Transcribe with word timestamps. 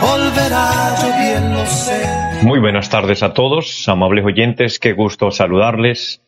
volverá, 0.00 0.94
yo 1.02 1.08
bien 1.18 1.52
lo 1.54 1.66
sé. 1.66 2.44
Muy 2.44 2.60
buenas 2.60 2.90
tardes 2.90 3.22
a 3.22 3.32
todos, 3.32 3.88
amables 3.88 4.24
oyentes, 4.24 4.78
qué 4.78 4.92
gusto 4.92 5.30
saludarles 5.30 6.22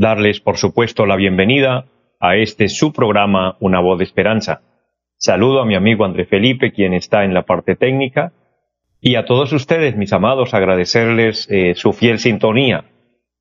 darles, 0.00 0.40
por 0.40 0.56
supuesto, 0.56 1.04
la 1.04 1.16
bienvenida 1.16 1.84
a 2.20 2.36
este 2.36 2.68
su 2.68 2.92
programa 2.92 3.56
Una 3.60 3.80
voz 3.80 3.98
de 3.98 4.04
esperanza. 4.04 4.62
Saludo 5.18 5.60
a 5.60 5.66
mi 5.66 5.74
amigo 5.74 6.06
André 6.06 6.24
Felipe, 6.24 6.72
quien 6.72 6.94
está 6.94 7.24
en 7.24 7.34
la 7.34 7.42
parte 7.42 7.76
técnica, 7.76 8.32
y 9.00 9.16
a 9.16 9.26
todos 9.26 9.52
ustedes, 9.52 9.96
mis 9.96 10.14
amados, 10.14 10.54
agradecerles 10.54 11.46
eh, 11.50 11.74
su 11.74 11.92
fiel 11.92 12.18
sintonía, 12.18 12.84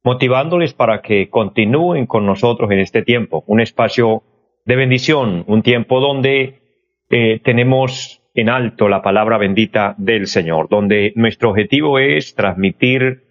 motivándoles 0.03 0.73
para 0.73 1.01
que 1.01 1.29
continúen 1.29 2.05
con 2.05 2.25
nosotros 2.25 2.71
en 2.71 2.79
este 2.79 3.03
tiempo, 3.03 3.43
un 3.47 3.61
espacio 3.61 4.23
de 4.65 4.75
bendición, 4.75 5.45
un 5.47 5.61
tiempo 5.61 6.01
donde 6.01 6.59
eh, 7.09 7.39
tenemos 7.41 8.18
en 8.33 8.49
alto 8.49 8.87
la 8.87 9.01
palabra 9.01 9.37
bendita 9.37 9.95
del 9.97 10.27
Señor, 10.27 10.69
donde 10.69 11.13
nuestro 11.15 11.49
objetivo 11.49 11.99
es 11.99 12.35
transmitir 12.35 13.23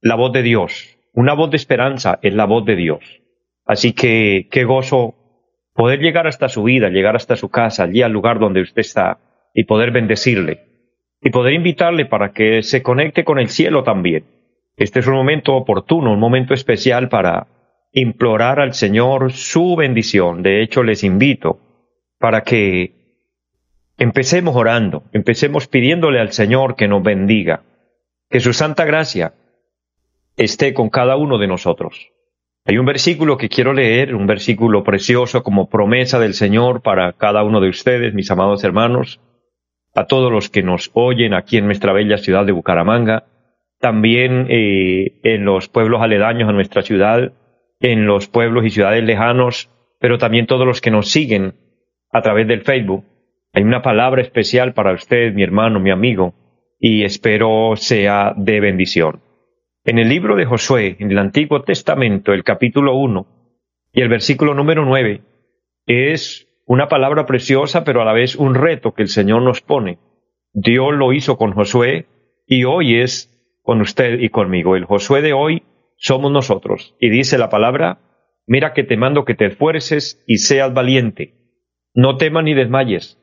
la 0.00 0.16
voz 0.16 0.32
de 0.32 0.42
Dios, 0.42 0.98
una 1.12 1.34
voz 1.34 1.50
de 1.50 1.56
esperanza 1.56 2.18
es 2.22 2.34
la 2.34 2.46
voz 2.46 2.64
de 2.64 2.76
Dios. 2.76 3.20
Así 3.66 3.92
que 3.92 4.48
qué 4.50 4.64
gozo 4.64 5.14
poder 5.74 6.00
llegar 6.00 6.26
hasta 6.26 6.48
su 6.48 6.62
vida, 6.62 6.88
llegar 6.88 7.16
hasta 7.16 7.36
su 7.36 7.48
casa, 7.48 7.84
allí 7.84 8.02
al 8.02 8.12
lugar 8.12 8.38
donde 8.38 8.60
usted 8.60 8.80
está, 8.80 9.18
y 9.54 9.64
poder 9.64 9.90
bendecirle, 9.90 10.60
y 11.20 11.30
poder 11.30 11.54
invitarle 11.54 12.06
para 12.06 12.32
que 12.32 12.62
se 12.62 12.82
conecte 12.82 13.24
con 13.24 13.38
el 13.38 13.48
cielo 13.48 13.82
también. 13.82 14.24
Este 14.76 15.00
es 15.00 15.06
un 15.06 15.14
momento 15.14 15.54
oportuno, 15.54 16.12
un 16.12 16.20
momento 16.20 16.54
especial 16.54 17.08
para 17.08 17.48
implorar 17.92 18.60
al 18.60 18.74
Señor 18.74 19.32
su 19.32 19.76
bendición. 19.76 20.42
De 20.42 20.62
hecho, 20.62 20.82
les 20.82 21.02
invito 21.04 21.58
para 22.18 22.42
que 22.42 22.99
empecemos 24.00 24.56
orando, 24.56 25.04
empecemos 25.12 25.68
pidiéndole 25.68 26.20
al 26.20 26.32
Señor 26.32 26.74
que 26.74 26.88
nos 26.88 27.02
bendiga, 27.02 27.62
que 28.30 28.40
su 28.40 28.54
santa 28.54 28.86
gracia 28.86 29.34
esté 30.38 30.72
con 30.72 30.88
cada 30.88 31.16
uno 31.16 31.36
de 31.36 31.46
nosotros. 31.46 32.10
Hay 32.64 32.78
un 32.78 32.86
versículo 32.86 33.36
que 33.36 33.50
quiero 33.50 33.74
leer, 33.74 34.14
un 34.14 34.26
versículo 34.26 34.84
precioso 34.84 35.42
como 35.42 35.68
promesa 35.68 36.18
del 36.18 36.32
Señor 36.32 36.80
para 36.80 37.12
cada 37.12 37.44
uno 37.44 37.60
de 37.60 37.68
ustedes, 37.68 38.14
mis 38.14 38.30
amados 38.30 38.64
hermanos, 38.64 39.20
a 39.94 40.06
todos 40.06 40.32
los 40.32 40.48
que 40.48 40.62
nos 40.62 40.90
oyen 40.94 41.34
aquí 41.34 41.58
en 41.58 41.66
nuestra 41.66 41.92
bella 41.92 42.16
ciudad 42.16 42.46
de 42.46 42.52
Bucaramanga, 42.52 43.24
también 43.80 44.46
eh, 44.48 45.20
en 45.24 45.44
los 45.44 45.68
pueblos 45.68 46.00
aledaños 46.00 46.48
a 46.48 46.52
nuestra 46.52 46.80
ciudad, 46.80 47.34
en 47.80 48.06
los 48.06 48.28
pueblos 48.28 48.64
y 48.64 48.70
ciudades 48.70 49.04
lejanos, 49.04 49.68
pero 49.98 50.16
también 50.16 50.46
todos 50.46 50.66
los 50.66 50.80
que 50.80 50.90
nos 50.90 51.10
siguen 51.10 51.54
a 52.10 52.22
través 52.22 52.48
del 52.48 52.62
Facebook. 52.62 53.04
Hay 53.52 53.64
una 53.64 53.82
palabra 53.82 54.22
especial 54.22 54.74
para 54.74 54.92
usted, 54.92 55.34
mi 55.34 55.42
hermano, 55.42 55.80
mi 55.80 55.90
amigo, 55.90 56.34
y 56.78 57.02
espero 57.02 57.74
sea 57.74 58.32
de 58.36 58.60
bendición. 58.60 59.22
En 59.84 59.98
el 59.98 60.08
libro 60.08 60.36
de 60.36 60.44
Josué, 60.44 60.96
en 61.00 61.10
el 61.10 61.18
Antiguo 61.18 61.62
Testamento, 61.62 62.32
el 62.32 62.44
capítulo 62.44 62.94
1 62.94 63.26
y 63.92 64.02
el 64.02 64.08
versículo 64.08 64.54
número 64.54 64.84
9, 64.84 65.22
es 65.86 66.46
una 66.64 66.88
palabra 66.88 67.26
preciosa, 67.26 67.82
pero 67.82 68.02
a 68.02 68.04
la 68.04 68.12
vez 68.12 68.36
un 68.36 68.54
reto 68.54 68.94
que 68.94 69.02
el 69.02 69.08
Señor 69.08 69.42
nos 69.42 69.60
pone. 69.60 69.98
Dios 70.52 70.94
lo 70.94 71.12
hizo 71.12 71.36
con 71.36 71.52
Josué 71.52 72.06
y 72.46 72.62
hoy 72.62 73.00
es 73.00 73.58
con 73.62 73.80
usted 73.80 74.20
y 74.20 74.28
conmigo. 74.28 74.76
El 74.76 74.84
Josué 74.84 75.22
de 75.22 75.32
hoy 75.32 75.64
somos 75.96 76.30
nosotros. 76.30 76.94
Y 77.00 77.10
dice 77.10 77.36
la 77.36 77.50
palabra, 77.50 77.98
mira 78.46 78.74
que 78.74 78.84
te 78.84 78.96
mando 78.96 79.24
que 79.24 79.34
te 79.34 79.46
esfuerces 79.46 80.22
y 80.28 80.38
seas 80.38 80.72
valiente. 80.72 81.34
No 81.94 82.16
temas 82.16 82.44
ni 82.44 82.54
desmayes, 82.54 83.19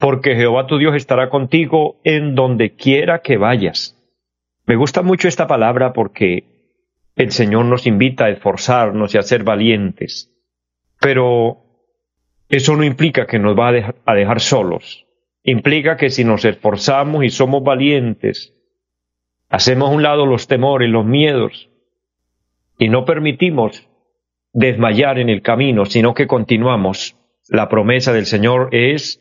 porque 0.00 0.34
Jehová 0.34 0.66
tu 0.66 0.78
Dios 0.78 0.96
estará 0.96 1.28
contigo 1.28 2.00
en 2.04 2.34
donde 2.34 2.74
quiera 2.74 3.20
que 3.20 3.36
vayas. 3.36 4.02
Me 4.64 4.74
gusta 4.74 5.02
mucho 5.02 5.28
esta 5.28 5.46
palabra 5.46 5.92
porque 5.92 6.44
el 7.16 7.30
Señor 7.32 7.66
nos 7.66 7.86
invita 7.86 8.24
a 8.24 8.30
esforzarnos 8.30 9.14
y 9.14 9.18
a 9.18 9.22
ser 9.22 9.44
valientes, 9.44 10.34
pero 11.00 11.58
eso 12.48 12.76
no 12.76 12.84
implica 12.84 13.26
que 13.26 13.38
nos 13.38 13.54
va 13.58 13.68
a 14.06 14.14
dejar, 14.14 14.40
solos. 14.40 15.06
Implica 15.42 15.98
que 15.98 16.08
si 16.08 16.24
nos 16.24 16.46
esforzamos 16.46 17.22
y 17.22 17.28
somos 17.28 17.62
valientes, 17.62 18.54
hacemos 19.50 19.90
a 19.90 19.92
un 19.92 20.02
lado 20.02 20.24
los 20.24 20.48
temores, 20.48 20.88
los 20.88 21.04
miedos, 21.04 21.68
y 22.78 22.88
no 22.88 23.04
permitimos 23.04 23.86
desmayar 24.54 25.18
en 25.18 25.28
el 25.28 25.42
camino, 25.42 25.84
sino 25.84 26.14
que 26.14 26.26
continuamos. 26.26 27.16
La 27.48 27.68
promesa 27.68 28.14
del 28.14 28.24
Señor 28.24 28.70
es, 28.72 29.20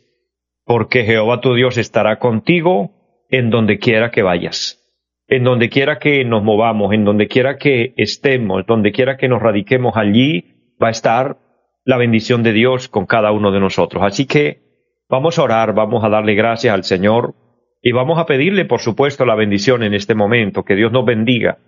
porque 0.69 1.03
Jehová 1.03 1.41
tu 1.41 1.55
Dios 1.55 1.79
estará 1.79 2.19
contigo 2.19 2.91
en 3.31 3.49
donde 3.49 3.79
quiera 3.79 4.11
que 4.11 4.21
vayas 4.21 4.79
en 5.27 5.43
donde 5.43 5.69
quiera 5.69 5.99
que 5.99 6.25
nos 6.25 6.43
movamos, 6.43 6.93
en 6.93 7.05
donde 7.05 7.27
quiera 7.27 7.57
que 7.57 7.93
estemos, 7.97 8.65
donde 8.65 8.91
quiera 8.91 9.15
que 9.15 9.27
nos 9.27 9.41
radiquemos 9.41 9.95
allí, 9.95 10.73
va 10.81 10.87
a 10.87 10.91
estar 10.91 11.37
la 11.85 11.97
bendición 11.97 12.41
de 12.41 12.51
Dios 12.51 12.87
con 12.87 13.05
cada 13.05 13.31
uno 13.31 13.51
de 13.51 13.59
nosotros. 13.59 14.03
Así 14.03 14.25
que 14.25 14.61
vamos 15.07 15.37
a 15.37 15.43
orar, 15.43 15.73
vamos 15.73 16.03
a 16.03 16.09
darle 16.09 16.33
gracias 16.33 16.73
al 16.73 16.83
Señor 16.83 17.35
y 17.81 17.91
vamos 17.91 18.17
a 18.17 18.25
pedirle, 18.25 18.65
por 18.65 18.79
supuesto, 18.79 19.23
la 19.23 19.35
bendición 19.35 19.83
en 19.83 19.93
este 19.93 20.15
momento, 20.15 20.63
que 20.63 20.75
Dios 20.75 20.91
nos 20.91 21.05
bendiga 21.05 21.59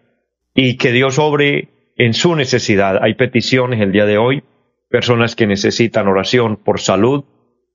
y 0.56 0.78
que 0.78 0.92
Dios 0.92 1.20
obre 1.20 1.70
en 1.98 2.16
su 2.16 2.36
necesidad. 2.36 2.98
Hay 3.04 3.14
peticiones 3.14 3.80
el 3.80 3.92
día 3.92 4.06
de 4.08 4.18
hoy, 4.18 4.44
personas 4.90 5.36
que 5.36 5.46
necesitan 5.46 6.08
oración 6.08 6.58
por 6.58 6.80
salud, 6.80 7.26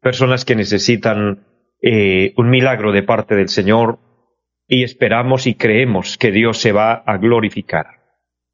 personas 0.06 0.44
que 0.44 0.54
necesitan 0.54 1.48
eh, 1.82 2.32
un 2.36 2.48
milagro 2.48 2.92
de 2.92 3.02
parte 3.02 3.34
del 3.34 3.48
Señor, 3.48 3.98
y 4.68 4.84
esperamos 4.84 5.48
y 5.48 5.56
creemos 5.56 6.16
que 6.16 6.30
Dios 6.30 6.58
se 6.58 6.70
va 6.70 6.92
a 6.92 7.16
glorificar. 7.16 7.86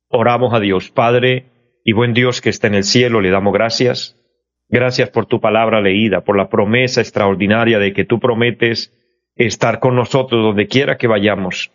Oramos 0.09 0.55
a 0.55 0.61
Dios, 0.61 0.91
Padre 0.91 1.51
y 1.85 1.93
buen 1.93 2.15
Dios 2.15 2.41
que 2.41 2.49
está 2.49 2.69
en 2.69 2.75
el 2.75 2.85
cielo, 2.85 3.21
le 3.21 3.29
damos 3.29 3.53
gracias. 3.53 4.19
Gracias 4.71 5.11
por 5.11 5.27
tu 5.27 5.43
palabra 5.43 5.83
leída, 5.83 6.23
por 6.23 6.39
la 6.39 6.49
promesa 6.49 7.03
extraordinaria 7.03 7.79
de 7.79 7.93
que 7.93 8.07
tú 8.07 8.19
prometes 8.19 8.91
estar 9.37 9.79
con 9.79 9.95
nosotros 9.95 10.43
donde 10.43 10.69
quiera 10.69 10.97
que 10.97 11.07
vayamos. 11.07 11.71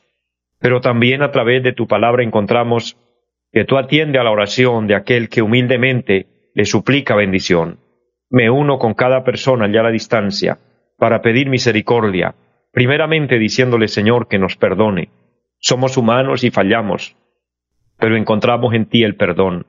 Pero 0.60 0.82
también 0.82 1.22
a 1.22 1.30
través 1.30 1.62
de 1.62 1.74
tu 1.74 1.86
palabra 1.86 2.24
encontramos 2.24 2.98
que 3.52 3.64
tú 3.64 3.78
atiende 3.78 4.18
a 4.18 4.24
la 4.24 4.32
oración 4.32 4.88
de 4.88 4.96
aquel 4.96 5.30
que 5.30 5.44
humildemente 5.44 6.26
le 6.56 6.66
suplica 6.66 7.14
bendición. 7.16 7.78
Me 8.30 8.50
uno 8.50 8.78
con 8.78 8.94
cada 8.94 9.24
persona 9.24 9.72
ya 9.72 9.82
a 9.82 9.84
la 9.84 9.92
distancia 9.92 10.60
para 10.98 11.22
pedir 11.22 11.50
misericordia, 11.50 12.36
primeramente 12.72 13.40
diciéndole 13.40 13.88
Señor 13.88 14.28
que 14.28 14.40
nos 14.40 14.58
perdone. 14.58 15.10
Somos 15.60 15.98
humanos 15.98 16.44
y 16.44 16.52
fallamos, 16.52 17.16
pero 17.98 18.16
encontramos 18.16 18.74
en 18.74 18.86
ti 18.86 19.04
el 19.04 19.16
perdón. 19.16 19.66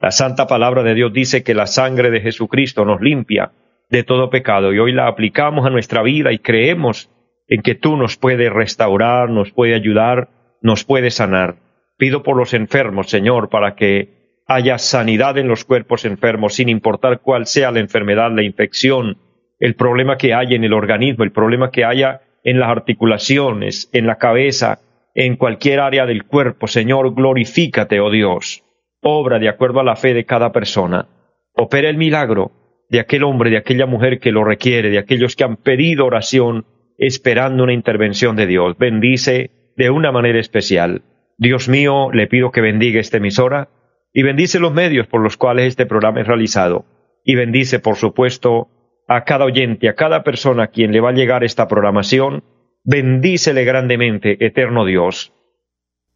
La 0.00 0.10
santa 0.10 0.46
palabra 0.46 0.82
de 0.82 0.94
Dios 0.94 1.12
dice 1.12 1.42
que 1.42 1.54
la 1.54 1.66
sangre 1.66 2.10
de 2.10 2.20
Jesucristo 2.20 2.84
nos 2.84 3.00
limpia 3.00 3.52
de 3.90 4.04
todo 4.04 4.30
pecado 4.30 4.72
y 4.72 4.78
hoy 4.78 4.92
la 4.92 5.08
aplicamos 5.08 5.66
a 5.66 5.70
nuestra 5.70 6.02
vida 6.02 6.32
y 6.32 6.38
creemos 6.38 7.10
en 7.48 7.62
que 7.62 7.74
tú 7.74 7.96
nos 7.96 8.16
puedes 8.16 8.52
restaurar, 8.52 9.30
nos 9.30 9.50
puede 9.50 9.74
ayudar, 9.74 10.28
nos 10.62 10.84
puede 10.84 11.10
sanar. 11.10 11.56
Pido 11.96 12.22
por 12.22 12.36
los 12.36 12.54
enfermos, 12.54 13.08
Señor, 13.08 13.48
para 13.48 13.74
que 13.74 14.17
haya 14.48 14.78
sanidad 14.78 15.36
en 15.36 15.46
los 15.46 15.64
cuerpos 15.64 16.06
enfermos, 16.06 16.54
sin 16.54 16.70
importar 16.70 17.20
cuál 17.20 17.46
sea 17.46 17.70
la 17.70 17.80
enfermedad, 17.80 18.32
la 18.34 18.42
infección, 18.42 19.18
el 19.60 19.74
problema 19.74 20.16
que 20.16 20.32
haya 20.32 20.56
en 20.56 20.64
el 20.64 20.72
organismo, 20.72 21.22
el 21.22 21.32
problema 21.32 21.70
que 21.70 21.84
haya 21.84 22.22
en 22.42 22.58
las 22.58 22.70
articulaciones, 22.70 23.90
en 23.92 24.06
la 24.06 24.16
cabeza, 24.16 24.80
en 25.14 25.36
cualquier 25.36 25.80
área 25.80 26.06
del 26.06 26.24
cuerpo. 26.24 26.66
Señor, 26.66 27.14
glorifícate, 27.14 28.00
oh 28.00 28.10
Dios. 28.10 28.64
Obra 29.02 29.38
de 29.38 29.50
acuerdo 29.50 29.80
a 29.80 29.84
la 29.84 29.96
fe 29.96 30.14
de 30.14 30.24
cada 30.24 30.50
persona. 30.50 31.08
Opera 31.54 31.90
el 31.90 31.98
milagro 31.98 32.52
de 32.88 33.00
aquel 33.00 33.24
hombre, 33.24 33.50
de 33.50 33.58
aquella 33.58 33.84
mujer 33.84 34.18
que 34.18 34.32
lo 34.32 34.44
requiere, 34.44 34.88
de 34.88 34.98
aquellos 34.98 35.36
que 35.36 35.44
han 35.44 35.56
pedido 35.56 36.06
oración 36.06 36.64
esperando 36.96 37.64
una 37.64 37.74
intervención 37.74 38.34
de 38.34 38.46
Dios. 38.46 38.78
Bendice 38.78 39.50
de 39.76 39.90
una 39.90 40.10
manera 40.10 40.40
especial. 40.40 41.02
Dios 41.36 41.68
mío, 41.68 42.10
le 42.12 42.26
pido 42.26 42.50
que 42.50 42.62
bendiga 42.62 42.98
esta 42.98 43.18
emisora 43.18 43.68
y 44.12 44.22
bendice 44.22 44.58
los 44.58 44.72
medios 44.72 45.06
por 45.06 45.20
los 45.20 45.36
cuales 45.36 45.66
este 45.66 45.86
programa 45.86 46.20
es 46.20 46.26
realizado. 46.26 46.84
Y 47.24 47.34
bendice, 47.34 47.78
por 47.78 47.96
supuesto, 47.96 48.68
a 49.06 49.24
cada 49.24 49.44
oyente, 49.44 49.88
a 49.88 49.94
cada 49.94 50.22
persona 50.22 50.64
a 50.64 50.68
quien 50.68 50.92
le 50.92 51.00
va 51.00 51.10
a 51.10 51.14
llegar 51.14 51.44
esta 51.44 51.68
programación, 51.68 52.42
Bendícele 52.90 53.64
grandemente, 53.64 54.42
eterno 54.46 54.86
Dios. 54.86 55.34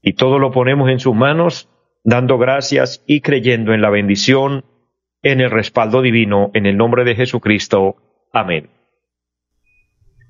Y 0.01 0.15
todo 0.15 0.39
lo 0.39 0.53
ponemos 0.53 0.89
en 0.89 1.01
sus 1.01 1.15
manos, 1.15 1.69
dando 2.03 2.39
gracias 2.39 3.05
y 3.07 3.21
creyendo 3.21 3.75
en 3.75 3.83
la 3.83 3.91
bendición, 3.91 4.65
en 5.23 5.43
el 5.43 5.51
respaldo 5.51 6.01
divino, 6.01 6.51
en 6.55 6.65
el 6.65 6.79
nombre 6.79 7.05
de 7.05 7.15
Jesucristo. 7.15 7.97
Amén. 8.33 8.71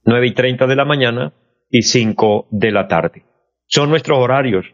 nueve 0.03 0.27
y 0.27 0.33
treinta 0.33 0.67
de 0.67 0.75
la 0.75 0.85
mañana 0.85 1.33
y 1.69 1.83
cinco 1.83 2.47
de 2.51 2.71
la 2.71 2.87
tarde. 2.87 3.23
Son 3.65 3.89
nuestros 3.89 4.19
horarios, 4.19 4.73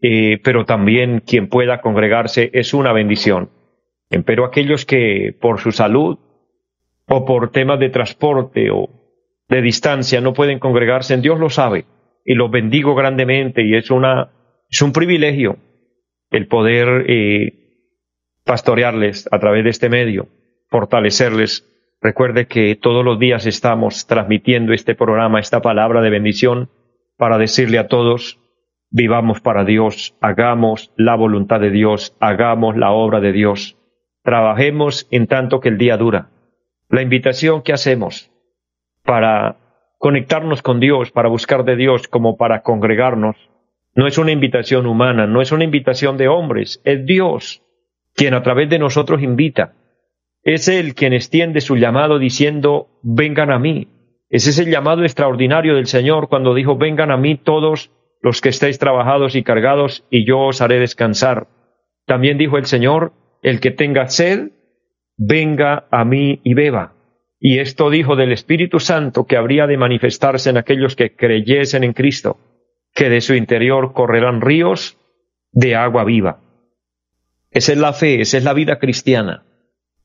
eh, 0.00 0.40
pero 0.42 0.64
también 0.64 1.20
quien 1.20 1.48
pueda 1.48 1.80
congregarse 1.80 2.50
es 2.54 2.72
una 2.74 2.92
bendición. 2.92 3.50
Pero 4.24 4.44
aquellos 4.44 4.86
que 4.86 5.36
por 5.40 5.60
su 5.60 5.72
salud 5.72 6.18
o 7.06 7.24
por 7.24 7.50
temas 7.50 7.78
de 7.78 7.90
transporte 7.90 8.70
o 8.70 8.88
de 9.48 9.62
distancia 9.62 10.20
no 10.20 10.32
pueden 10.32 10.58
congregarse, 10.58 11.16
Dios 11.18 11.38
lo 11.38 11.50
sabe 11.50 11.84
y 12.24 12.34
los 12.34 12.50
bendigo 12.50 12.94
grandemente 12.94 13.62
y 13.62 13.74
es 13.74 13.90
una 13.90 14.30
es 14.70 14.82
un 14.82 14.92
privilegio 14.92 15.58
el 16.30 16.46
poder 16.46 17.06
eh, 17.08 17.60
pastorearles 18.44 19.28
a 19.32 19.38
través 19.40 19.64
de 19.64 19.70
este 19.70 19.88
medio, 19.88 20.28
fortalecerles. 20.68 21.66
Recuerde 22.00 22.46
que 22.46 22.76
todos 22.76 23.04
los 23.04 23.18
días 23.18 23.46
estamos 23.46 24.06
transmitiendo 24.06 24.72
este 24.72 24.94
programa, 24.94 25.40
esta 25.40 25.60
palabra 25.60 26.00
de 26.00 26.10
bendición, 26.10 26.70
para 27.16 27.36
decirle 27.36 27.78
a 27.78 27.88
todos, 27.88 28.38
vivamos 28.90 29.40
para 29.40 29.64
Dios, 29.64 30.16
hagamos 30.20 30.92
la 30.96 31.16
voluntad 31.16 31.60
de 31.60 31.70
Dios, 31.70 32.16
hagamos 32.20 32.76
la 32.76 32.92
obra 32.92 33.20
de 33.20 33.32
Dios, 33.32 33.76
trabajemos 34.22 35.06
en 35.10 35.26
tanto 35.26 35.60
que 35.60 35.68
el 35.68 35.78
día 35.78 35.96
dura. 35.96 36.30
La 36.88 37.02
invitación 37.02 37.62
que 37.62 37.72
hacemos 37.72 38.30
para 39.04 39.58
conectarnos 39.98 40.62
con 40.62 40.80
Dios, 40.80 41.10
para 41.10 41.28
buscar 41.28 41.64
de 41.64 41.76
Dios, 41.76 42.08
como 42.08 42.36
para 42.36 42.62
congregarnos, 42.62 43.49
no 43.94 44.06
es 44.06 44.18
una 44.18 44.32
invitación 44.32 44.86
humana, 44.86 45.26
no 45.26 45.42
es 45.42 45.52
una 45.52 45.64
invitación 45.64 46.16
de 46.16 46.28
hombres, 46.28 46.80
es 46.84 47.04
Dios 47.04 47.62
quien 48.14 48.34
a 48.34 48.42
través 48.42 48.68
de 48.68 48.78
nosotros 48.78 49.22
invita. 49.22 49.74
Es 50.42 50.68
Él 50.68 50.94
quien 50.94 51.12
extiende 51.12 51.60
su 51.60 51.76
llamado 51.76 52.18
diciendo, 52.18 52.88
vengan 53.02 53.50
a 53.50 53.58
mí. 53.58 53.88
Ese 54.28 54.50
es 54.50 54.58
el 54.58 54.70
llamado 54.70 55.02
extraordinario 55.02 55.74
del 55.74 55.86
Señor 55.86 56.28
cuando 56.28 56.54
dijo, 56.54 56.76
vengan 56.76 57.10
a 57.10 57.16
mí 57.16 57.36
todos 57.36 57.90
los 58.22 58.40
que 58.40 58.50
estéis 58.50 58.78
trabajados 58.78 59.34
y 59.34 59.42
cargados, 59.42 60.04
y 60.10 60.26
yo 60.26 60.40
os 60.40 60.60
haré 60.60 60.78
descansar. 60.78 61.48
También 62.06 62.38
dijo 62.38 62.58
el 62.58 62.66
Señor, 62.66 63.12
el 63.42 63.60
que 63.60 63.70
tenga 63.70 64.08
sed, 64.08 64.50
venga 65.16 65.86
a 65.90 66.04
mí 66.04 66.40
y 66.44 66.54
beba. 66.54 66.94
Y 67.38 67.58
esto 67.58 67.88
dijo 67.88 68.16
del 68.16 68.32
Espíritu 68.32 68.78
Santo 68.78 69.24
que 69.24 69.36
habría 69.36 69.66
de 69.66 69.78
manifestarse 69.78 70.50
en 70.50 70.58
aquellos 70.58 70.94
que 70.94 71.16
creyesen 71.16 71.84
en 71.84 71.94
Cristo 71.94 72.38
que 72.94 73.08
de 73.08 73.20
su 73.20 73.34
interior 73.34 73.92
correrán 73.92 74.40
ríos 74.40 74.98
de 75.52 75.76
agua 75.76 76.04
viva. 76.04 76.40
Esa 77.50 77.72
es 77.72 77.78
la 77.78 77.92
fe, 77.92 78.20
esa 78.20 78.38
es 78.38 78.44
la 78.44 78.52
vida 78.52 78.78
cristiana. 78.78 79.44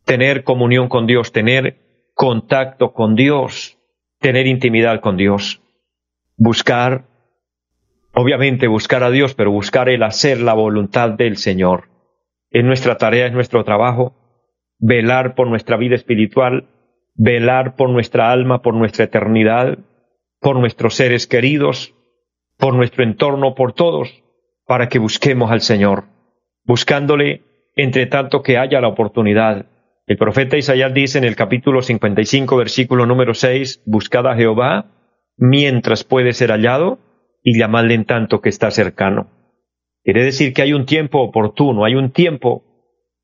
Tener 0.04 0.44
comunión 0.44 0.88
con 0.88 1.06
Dios, 1.06 1.32
tener 1.32 2.10
contacto 2.14 2.94
con 2.94 3.16
Dios, 3.16 3.78
tener 4.20 4.48
intimidad 4.48 5.02
con 5.02 5.18
Dios. 5.18 5.62
Buscar, 6.38 7.06
obviamente 8.14 8.68
buscar 8.68 9.04
a 9.04 9.12
Dios, 9.12 9.36
pero 9.36 9.52
buscar 9.52 9.90
el 9.90 10.04
hacer 10.04 10.42
la 10.42 10.54
voluntad 10.54 11.12
del 11.12 11.38
Señor. 11.38 11.90
Es 12.50 12.64
nuestra 12.64 12.98
tarea, 12.98 13.28
es 13.28 13.34
nuestro 13.34 13.64
trabajo, 13.64 14.16
velar 14.80 15.36
por 15.36 15.48
nuestra 15.48 15.78
vida 15.78 15.96
espiritual, 15.96 16.68
velar 17.14 17.76
por 17.76 17.90
nuestra 17.90 18.32
alma, 18.32 18.62
por 18.62 18.74
nuestra 18.74 19.06
eternidad, 19.06 19.80
por 20.40 20.58
nuestros 20.58 20.96
seres 20.96 21.28
queridos, 21.28 21.94
por 22.58 22.76
nuestro 22.76 23.04
entorno, 23.04 23.56
por 23.56 23.74
todos, 23.74 24.24
para 24.66 24.90
que 24.90 25.00
busquemos 25.00 25.52
al 25.52 25.62
Señor, 25.62 26.06
buscándole 26.64 27.44
entre 27.76 28.06
tanto 28.06 28.42
que 28.42 28.58
haya 28.58 28.82
la 28.82 28.88
oportunidad. 28.88 29.68
El 30.08 30.18
profeta 30.18 30.58
Isaías 30.58 30.94
dice 30.94 31.18
en 31.18 31.24
el 31.24 31.36
capítulo 31.36 31.82
55, 31.82 32.58
versículo 32.58 33.06
número 33.06 33.34
6, 33.34 33.84
Buscad 33.86 34.28
a 34.28 34.36
Jehová 34.36 34.92
mientras 35.38 36.04
puede 36.04 36.34
ser 36.34 36.52
hallado 36.52 37.00
y 37.44 37.58
llamadle 37.58 37.96
en 37.96 38.06
tanto 38.06 38.42
que 38.42 38.50
está 38.50 38.72
cercano. 38.72 39.28
Quiere 40.04 40.24
decir 40.24 40.54
que 40.54 40.62
hay 40.62 40.74
un 40.74 40.86
tiempo 40.86 41.20
oportuno, 41.20 41.84
hay 41.84 41.96
un 41.96 42.12
tiempo 42.12 42.64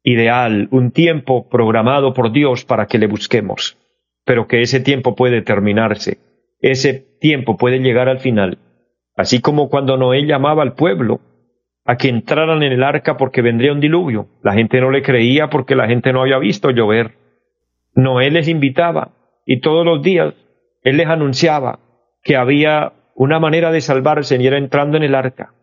ideal, 0.04 0.68
un 0.72 0.92
tiempo 0.92 1.48
programado 1.48 2.14
por 2.14 2.32
Dios 2.32 2.66
para 2.66 2.88
que 2.88 2.98
le 2.98 3.08
busquemos, 3.08 3.78
pero 4.26 4.48
que 4.48 4.62
ese 4.62 4.80
tiempo 4.80 5.16
puede 5.16 5.42
terminarse, 5.42 6.18
ese 6.60 6.94
tiempo 7.20 7.56
puede 7.56 7.80
llegar 7.80 8.10
al 8.10 8.20
final 8.20 8.58
Así 9.22 9.40
como 9.40 9.70
cuando 9.70 9.98
Noé 9.98 10.26
llamaba 10.26 10.64
al 10.64 10.74
pueblo 10.74 11.20
a 11.86 11.96
que 11.96 12.10
entraran 12.10 12.64
en 12.64 12.72
el 12.72 12.82
arca 12.82 13.18
porque 13.18 13.44
vendría 13.44 13.72
un 13.72 13.80
diluvio. 13.80 14.30
La 14.42 14.54
gente 14.54 14.82
no 14.82 14.90
le 14.90 15.04
creía 15.04 15.52
porque 15.52 15.76
la 15.76 15.88
gente 15.88 16.12
no 16.12 16.22
había 16.22 16.40
visto 16.40 16.72
llover. 16.72 17.20
Noé 17.94 18.32
les 18.32 18.48
invitaba 18.48 19.12
y 19.46 19.62
todos 19.62 19.86
los 19.86 20.02
días 20.02 20.34
él 20.82 20.98
les 20.98 21.06
anunciaba 21.06 21.78
que 22.24 22.36
había 22.36 22.94
una 23.14 23.40
manera 23.40 23.72
de 23.72 23.82
salvarse 23.82 24.42
y 24.42 24.48
era 24.48 24.58
entrando 24.58 24.98
en 24.98 25.04
el 25.04 25.14
arca. 25.14 25.54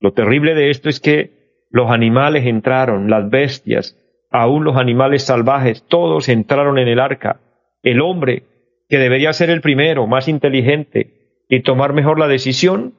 Lo 0.00 0.14
terrible 0.14 0.54
de 0.54 0.70
esto 0.70 0.88
es 0.88 0.98
que 0.98 1.66
los 1.68 1.90
animales 1.90 2.46
entraron, 2.46 3.10
las 3.10 3.28
bestias, 3.28 3.98
aún 4.30 4.64
los 4.64 4.78
animales 4.78 5.24
salvajes, 5.24 5.84
todos 5.86 6.30
entraron 6.30 6.78
en 6.78 6.88
el 6.88 6.98
arca. 6.98 7.40
El 7.82 8.00
hombre, 8.00 8.44
que 8.88 8.96
debería 8.96 9.34
ser 9.34 9.50
el 9.50 9.60
primero, 9.60 10.06
más 10.06 10.28
inteligente 10.28 11.44
y 11.50 11.60
tomar 11.60 11.92
mejor 11.92 12.18
la 12.18 12.26
decisión, 12.26 12.94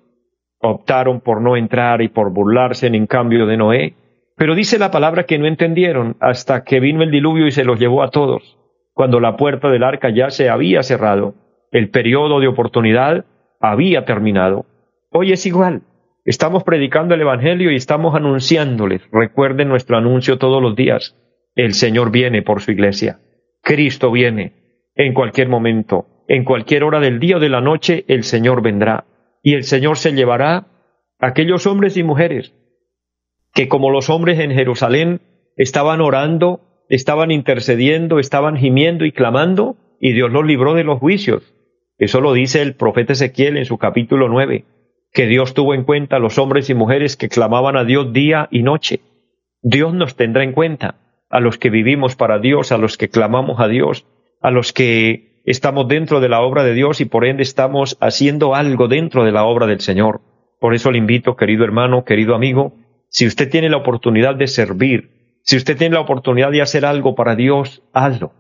optaron 0.63 1.20
por 1.20 1.41
no 1.41 1.58
entrar 1.58 2.01
y 2.01 2.08
por 2.08 2.32
burlarse 2.32 2.88
en 2.88 3.05
cambio 3.05 3.46
de 3.46 3.58
Noé. 3.58 3.93
Pero 4.38 4.55
dice 4.55 4.79
la 4.79 4.91
palabra 4.91 5.25
que 5.25 5.38
no 5.38 5.46
entendieron 5.46 6.15
hasta 6.20 6.63
que 6.63 6.79
vino 6.79 7.03
el 7.03 7.12
diluvio 7.12 7.46
y 7.46 7.51
se 7.51 7.65
los 7.65 7.79
llevó 7.79 8.01
a 8.01 8.10
todos, 8.10 8.58
cuando 8.93 9.20
la 9.20 9.36
puerta 9.38 9.70
del 9.70 9.84
arca 9.84 10.10
ya 10.10 10.29
se 10.29 10.50
había 10.50 10.82
cerrado, 10.82 11.36
el 11.72 11.89
periodo 11.89 12.39
de 12.39 12.48
oportunidad 12.48 13.25
había 13.60 14.05
terminado. 14.05 14.65
Hoy 15.12 15.34
es 15.34 15.46
igual. 15.46 15.82
Estamos 16.25 16.63
predicando 16.63 17.13
el 17.13 17.22
Evangelio 17.22 17.72
y 17.72 17.75
estamos 17.75 18.15
anunciándoles. 18.15 19.01
Recuerden 19.12 19.67
nuestro 19.67 19.98
anuncio 19.98 20.38
todos 20.38 20.62
los 20.62 20.75
días. 20.75 21.17
El 21.55 21.74
Señor 21.74 22.12
viene 22.12 22.41
por 22.41 22.62
su 22.62 22.72
iglesia. 22.72 23.20
Cristo 23.62 24.12
viene. 24.12 24.53
En 24.96 25.13
cualquier 25.13 25.50
momento, 25.50 26.08
en 26.27 26.46
cualquier 26.46 26.84
hora 26.84 27.00
del 27.00 27.20
día 27.20 27.38
o 27.38 27.39
de 27.39 27.50
la 27.50 27.62
noche, 27.62 28.05
el 28.08 28.24
Señor 28.24 28.62
vendrá. 28.62 29.05
Y 29.43 29.53
el 29.53 29.65
Señor 29.65 30.00
se 30.00 30.13
llevará 30.13 30.67
a 31.19 31.27
aquellos 31.27 31.67
hombres 31.67 31.97
y 31.97 32.03
mujeres 32.03 32.53
que 33.53 33.67
como 33.67 33.91
los 33.91 34.09
hombres 34.09 34.39
en 34.39 34.51
Jerusalén 34.51 35.21
estaban 35.55 36.01
orando, 36.01 36.62
estaban 36.89 37.31
intercediendo, 37.31 38.19
estaban 38.19 38.57
gimiendo 38.57 39.05
y 39.05 39.12
clamando, 39.12 39.77
y 40.00 40.13
Dios 40.13 40.31
los 40.31 40.45
libró 40.45 40.73
de 40.73 40.83
los 40.83 41.00
juicios. 41.00 41.53
Eso 41.97 42.19
lo 42.19 42.33
dice 42.33 42.62
el 42.62 42.75
profeta 42.75 43.13
Ezequiel 43.13 43.57
en 43.57 43.65
su 43.65 43.77
capítulo 43.77 44.27
9, 44.27 44.65
que 45.12 45.27
Dios 45.27 45.53
tuvo 45.53 45.75
en 45.75 45.83
cuenta 45.83 46.15
a 46.15 46.19
los 46.19 46.39
hombres 46.39 46.69
y 46.69 46.73
mujeres 46.73 47.15
que 47.15 47.29
clamaban 47.29 47.77
a 47.77 47.83
Dios 47.83 48.12
día 48.12 48.47
y 48.51 48.63
noche. 48.63 49.01
Dios 49.62 49.93
nos 49.93 50.15
tendrá 50.15 50.43
en 50.43 50.53
cuenta 50.53 50.95
a 51.29 51.39
los 51.39 51.57
que 51.57 51.69
vivimos 51.69 52.15
para 52.15 52.39
Dios, 52.39 52.71
a 52.71 52.77
los 52.77 52.97
que 52.97 53.09
clamamos 53.09 53.59
a 53.59 53.67
Dios, 53.67 54.07
a 54.41 54.50
los 54.50 54.73
que 54.73 55.32
estamos 55.43 55.88
dentro 55.88 56.19
de 56.19 56.29
la 56.29 56.41
obra 56.41 56.63
de 56.63 56.73
Dios 56.73 57.01
y 57.01 57.05
por 57.05 57.25
ende 57.25 57.43
estamos 57.43 57.97
haciendo 58.00 58.55
algo 58.55 58.88
dentro 58.88 59.23
de 59.23 59.31
la 59.31 59.43
obra 59.43 59.67
del 59.67 59.81
Señor. 59.81 60.21
Por 60.59 60.73
eso 60.73 60.91
le 60.91 60.97
invito, 60.97 61.35
querido 61.35 61.63
hermano, 61.63 62.05
querido 62.05 62.35
amigo, 62.35 62.73
si 63.09 63.27
usted 63.27 63.50
tiene 63.50 63.69
la 63.69 63.77
oportunidad 63.77 64.35
de 64.35 64.47
servir, 64.47 65.39
si 65.43 65.57
usted 65.57 65.77
tiene 65.77 65.95
la 65.95 66.01
oportunidad 66.01 66.51
de 66.51 66.62
hacer 66.62 66.85
algo 66.85 67.15
para 67.15 67.35
Dios, 67.35 67.83
hazlo. 67.93 68.31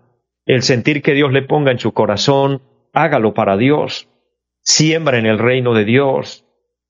El 0.45 0.63
sentir 0.63 1.01
que 1.01 1.13
Dios 1.13 1.31
le 1.31 1.41
ponga 1.41 1.71
en 1.71 1.79
su 1.79 1.93
corazón, 1.93 2.61
hágalo 2.93 3.33
para 3.33 3.57
Dios. 3.57 4.07
Siembra 4.61 5.17
en 5.17 5.25
el 5.25 5.39
reino 5.39 5.73
de 5.73 5.83
Dios. 5.83 6.45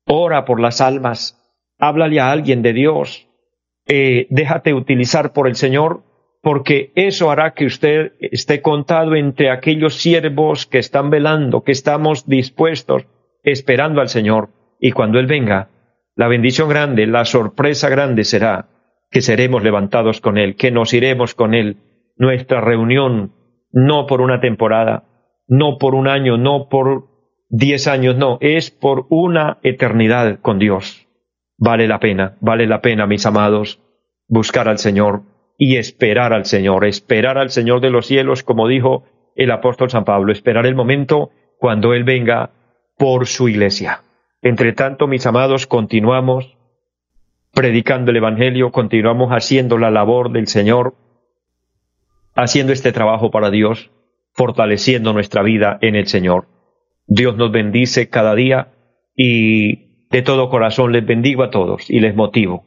Ora 0.06 0.46
por 0.46 0.60
las 0.60 0.82
almas. 0.82 1.40
Háblale 1.80 2.20
a 2.20 2.32
alguien 2.32 2.62
de 2.62 2.74
Dios. 2.74 3.28
Eh, 3.88 4.28
déjate 4.30 4.74
utilizar 4.74 5.34
por 5.34 5.48
el 5.48 5.56
Señor, 5.56 6.04
porque 6.44 6.92
eso 6.96 7.32
hará 7.32 7.54
que 7.54 7.66
usted 7.66 8.12
esté 8.20 8.62
contado 8.62 9.16
entre 9.16 9.50
aquellos 9.50 9.96
siervos 9.96 10.66
que 10.66 10.78
están 10.78 11.10
velando, 11.10 11.64
que 11.64 11.72
estamos 11.72 12.28
dispuestos, 12.28 13.08
esperando 13.44 14.02
al 14.02 14.10
Señor. 14.10 14.50
Y 14.78 14.92
cuando 14.92 15.20
Él 15.20 15.26
venga, 15.26 15.70
la 16.18 16.28
bendición 16.28 16.68
grande, 16.68 17.08
la 17.08 17.24
sorpresa 17.24 17.88
grande 17.88 18.26
será 18.26 18.68
que 19.10 19.22
seremos 19.22 19.64
levantados 19.64 20.20
con 20.20 20.38
Él, 20.38 20.58
que 20.58 20.70
nos 20.70 20.94
iremos 20.94 21.34
con 21.34 21.54
Él. 21.54 21.78
Nuestra 22.18 22.60
reunión, 22.60 23.32
no 23.72 24.06
por 24.06 24.20
una 24.20 24.42
temporada, 24.42 25.06
no 25.48 25.78
por 25.78 25.96
un 25.96 26.10
año, 26.10 26.38
no 26.38 26.68
por 26.68 27.08
diez 27.48 27.88
años, 27.88 28.18
no, 28.18 28.38
es 28.42 28.70
por 28.70 29.06
una 29.10 29.60
eternidad 29.64 30.40
con 30.42 30.60
Dios. 30.60 31.08
Vale 31.58 31.88
la 31.88 32.02
pena, 32.02 32.36
vale 32.42 32.68
la 32.68 32.82
pena, 32.82 33.08
mis 33.08 33.26
amados, 33.26 33.80
buscar 34.28 34.68
al 34.68 34.80
Señor 34.80 35.22
y 35.66 35.78
esperar 35.78 36.34
al 36.34 36.44
Señor, 36.44 36.84
esperar 36.84 37.38
al 37.38 37.50
Señor 37.50 37.80
de 37.80 37.90
los 37.90 38.06
cielos, 38.06 38.44
como 38.44 38.68
dijo 38.68 39.06
el 39.34 39.50
apóstol 39.50 39.90
San 39.90 40.04
Pablo, 40.04 40.34
esperar 40.34 40.66
el 40.66 40.76
momento 40.76 41.32
cuando 41.58 41.94
Él 41.94 42.04
venga 42.04 42.52
por 42.98 43.28
su 43.28 43.48
iglesia. 43.48 44.02
Entre 44.42 44.74
tanto, 44.74 45.08
mis 45.08 45.26
amados, 45.26 45.66
continuamos 45.66 46.58
predicando 47.54 48.12
el 48.12 48.18
Evangelio, 48.18 48.74
continuamos 48.74 49.30
haciendo 49.30 49.78
la 49.78 49.90
labor 49.90 50.34
del 50.34 50.48
Señor, 50.48 50.96
haciendo 52.36 52.74
este 52.74 52.92
trabajo 52.92 53.32
para 53.32 53.50
Dios, 53.50 53.90
fortaleciendo 54.34 55.14
nuestra 55.14 55.44
vida 55.44 55.78
en 55.80 55.96
el 55.96 56.08
Señor. 56.08 56.48
Dios 57.08 57.38
nos 57.38 57.54
bendice 57.54 58.10
cada 58.10 58.36
día 58.36 58.74
y 59.16 60.10
de 60.10 60.24
todo 60.24 60.50
corazón 60.50 60.92
les 60.92 61.06
bendigo 61.06 61.42
a 61.42 61.52
todos 61.52 61.90
y 61.90 62.02
les 62.02 62.18
motivo, 62.18 62.66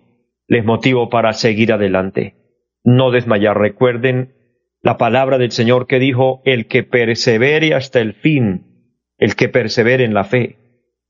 les 0.49 0.65
motivo 0.65 1.11
para 1.11 1.35
seguir 1.35 1.75
adelante, 1.75 2.46
no 2.87 3.11
desmayar. 3.11 3.59
Recuerden 3.59 4.33
la 4.81 4.97
palabra 4.97 5.37
del 5.37 5.51
Señor 5.51 5.87
que 5.87 5.99
dijo, 5.99 6.41
el 6.45 6.67
que 6.67 6.85
persevere 6.85 7.75
hasta 7.75 8.01
el 8.01 8.15
fin, 8.15 8.95
el 9.19 9.35
que 9.35 9.49
persevere 9.49 10.05
en 10.05 10.15
la 10.15 10.25
fe, 10.25 10.57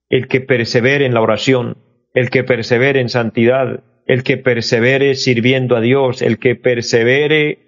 el 0.09 0.27
que 0.27 0.41
persevere 0.41 1.05
en 1.05 1.15
la 1.15 1.21
oración, 1.21 1.77
el 2.15 2.31
que 2.31 2.43
persevere 2.43 3.01
en 3.01 3.11
santidad, 3.11 3.85
el 4.07 4.23
que 4.23 4.39
persevere 4.39 5.15
sirviendo 5.15 5.77
a 5.77 5.81
Dios, 5.81 6.23
el 6.23 6.39
que 6.39 6.57
persevere 6.57 7.59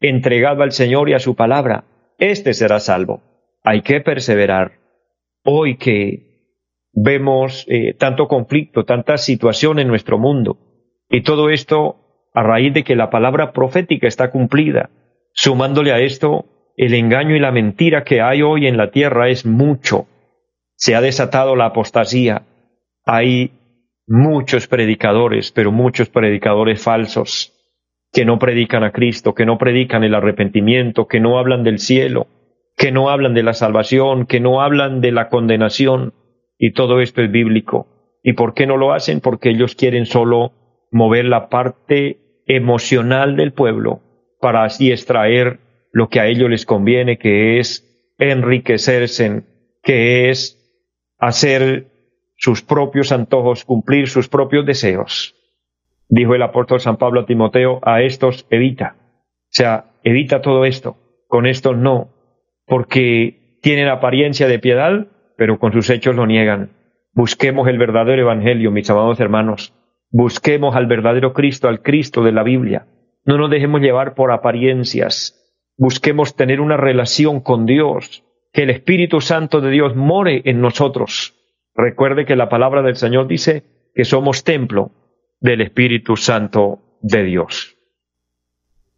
entregado 0.00 0.62
al 0.62 0.72
Señor 0.72 1.10
y 1.10 1.12
a 1.12 1.18
su 1.18 1.36
palabra, 1.36 1.84
éste 2.18 2.54
será 2.54 2.80
salvo. 2.80 3.22
Hay 3.62 3.82
que 3.82 4.00
perseverar. 4.00 4.78
Hoy 5.44 5.76
que 5.76 6.54
vemos 6.92 7.66
eh, 7.68 7.92
tanto 7.94 8.28
conflicto, 8.28 8.84
tanta 8.84 9.18
situación 9.18 9.78
en 9.78 9.88
nuestro 9.88 10.18
mundo, 10.18 10.58
y 11.10 11.22
todo 11.22 11.50
esto 11.50 12.07
a 12.38 12.42
raíz 12.42 12.72
de 12.74 12.84
que 12.84 12.96
la 12.96 13.10
palabra 13.10 13.52
profética 13.52 14.06
está 14.06 14.30
cumplida, 14.30 14.90
sumándole 15.32 15.92
a 15.92 16.00
esto 16.00 16.44
el 16.76 16.94
engaño 16.94 17.34
y 17.34 17.40
la 17.40 17.52
mentira 17.52 18.04
que 18.04 18.20
hay 18.20 18.42
hoy 18.42 18.66
en 18.66 18.76
la 18.76 18.90
tierra 18.90 19.28
es 19.28 19.44
mucho 19.46 20.06
se 20.78 20.94
ha 20.94 21.00
desatado 21.00 21.56
la 21.56 21.66
apostasía. 21.66 22.42
Hay 23.04 23.50
muchos 24.06 24.68
predicadores, 24.68 25.50
pero 25.50 25.72
muchos 25.72 26.08
predicadores 26.08 26.82
falsos, 26.82 27.52
que 28.12 28.24
no 28.24 28.38
predican 28.38 28.84
a 28.84 28.92
Cristo, 28.92 29.34
que 29.34 29.44
no 29.44 29.58
predican 29.58 30.04
el 30.04 30.14
arrepentimiento, 30.14 31.08
que 31.08 31.18
no 31.18 31.38
hablan 31.38 31.64
del 31.64 31.80
cielo, 31.80 32.28
que 32.76 32.92
no 32.92 33.10
hablan 33.10 33.34
de 33.34 33.42
la 33.42 33.54
salvación, 33.54 34.24
que 34.24 34.38
no 34.38 34.62
hablan 34.62 35.00
de 35.00 35.10
la 35.10 35.28
condenación, 35.28 36.14
y 36.58 36.72
todo 36.72 37.00
esto 37.00 37.22
es 37.22 37.30
bíblico. 37.30 37.88
¿Y 38.22 38.34
por 38.34 38.54
qué 38.54 38.66
no 38.66 38.76
lo 38.76 38.92
hacen? 38.92 39.20
Porque 39.20 39.50
ellos 39.50 39.74
quieren 39.74 40.06
solo 40.06 40.52
mover 40.92 41.24
la 41.24 41.48
parte 41.48 42.18
emocional 42.48 43.36
del 43.36 43.52
pueblo 43.52 44.00
para 44.40 44.64
así 44.64 44.90
extraer 44.90 45.60
lo 45.92 46.08
que 46.08 46.20
a 46.20 46.26
ellos 46.26 46.50
les 46.50 46.66
conviene, 46.66 47.18
que 47.18 47.58
es 47.58 47.84
enriquecerse, 48.18 49.44
que 49.82 50.30
es 50.30 50.58
hacer 51.18 51.86
sus 52.36 52.62
propios 52.62 53.12
antojos, 53.12 53.64
cumplir 53.64 54.08
sus 54.08 54.28
propios 54.28 54.64
deseos. 54.64 55.34
Dijo 56.08 56.34
el 56.34 56.42
apóstol 56.42 56.80
San 56.80 56.96
Pablo 56.96 57.20
a 57.20 57.26
Timoteo, 57.26 57.80
a 57.82 58.02
estos 58.02 58.46
evita. 58.50 58.96
O 58.98 59.50
sea, 59.50 59.92
evita 60.02 60.40
todo 60.40 60.64
esto. 60.64 60.96
Con 61.26 61.46
estos 61.46 61.76
no, 61.76 62.10
porque 62.66 63.58
tienen 63.60 63.88
apariencia 63.88 64.48
de 64.48 64.58
piedad, 64.58 65.08
pero 65.36 65.58
con 65.58 65.72
sus 65.72 65.90
hechos 65.90 66.14
lo 66.14 66.26
niegan. 66.26 66.70
Busquemos 67.12 67.68
el 67.68 67.78
verdadero 67.78 68.22
evangelio, 68.22 68.70
mis 68.70 68.88
amados 68.88 69.20
hermanos. 69.20 69.74
Busquemos 70.10 70.74
al 70.74 70.86
verdadero 70.86 71.32
Cristo, 71.32 71.68
al 71.68 71.82
Cristo 71.82 72.22
de 72.22 72.32
la 72.32 72.42
Biblia. 72.42 72.86
No 73.24 73.36
nos 73.36 73.50
dejemos 73.50 73.80
llevar 73.80 74.14
por 74.14 74.32
apariencias. 74.32 75.34
Busquemos 75.76 76.34
tener 76.34 76.60
una 76.60 76.76
relación 76.76 77.40
con 77.40 77.66
Dios, 77.66 78.24
que 78.52 78.62
el 78.62 78.70
Espíritu 78.70 79.20
Santo 79.20 79.60
de 79.60 79.70
Dios 79.70 79.94
more 79.94 80.42
en 80.44 80.60
nosotros. 80.60 81.34
Recuerde 81.74 82.24
que 82.24 82.36
la 82.36 82.48
palabra 82.48 82.82
del 82.82 82.96
Señor 82.96 83.28
dice 83.28 83.64
que 83.94 84.04
somos 84.04 84.44
templo 84.44 84.90
del 85.40 85.60
Espíritu 85.60 86.16
Santo 86.16 86.80
de 87.00 87.22
Dios. 87.24 87.76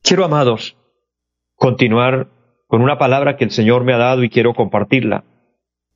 Quiero, 0.02 0.24
amados, 0.24 0.76
continuar 1.54 2.28
con 2.66 2.82
una 2.82 2.98
palabra 2.98 3.36
que 3.36 3.44
el 3.44 3.50
Señor 3.50 3.84
me 3.84 3.92
ha 3.92 3.98
dado 3.98 4.22
y 4.22 4.30
quiero 4.30 4.54
compartirla. 4.54 5.24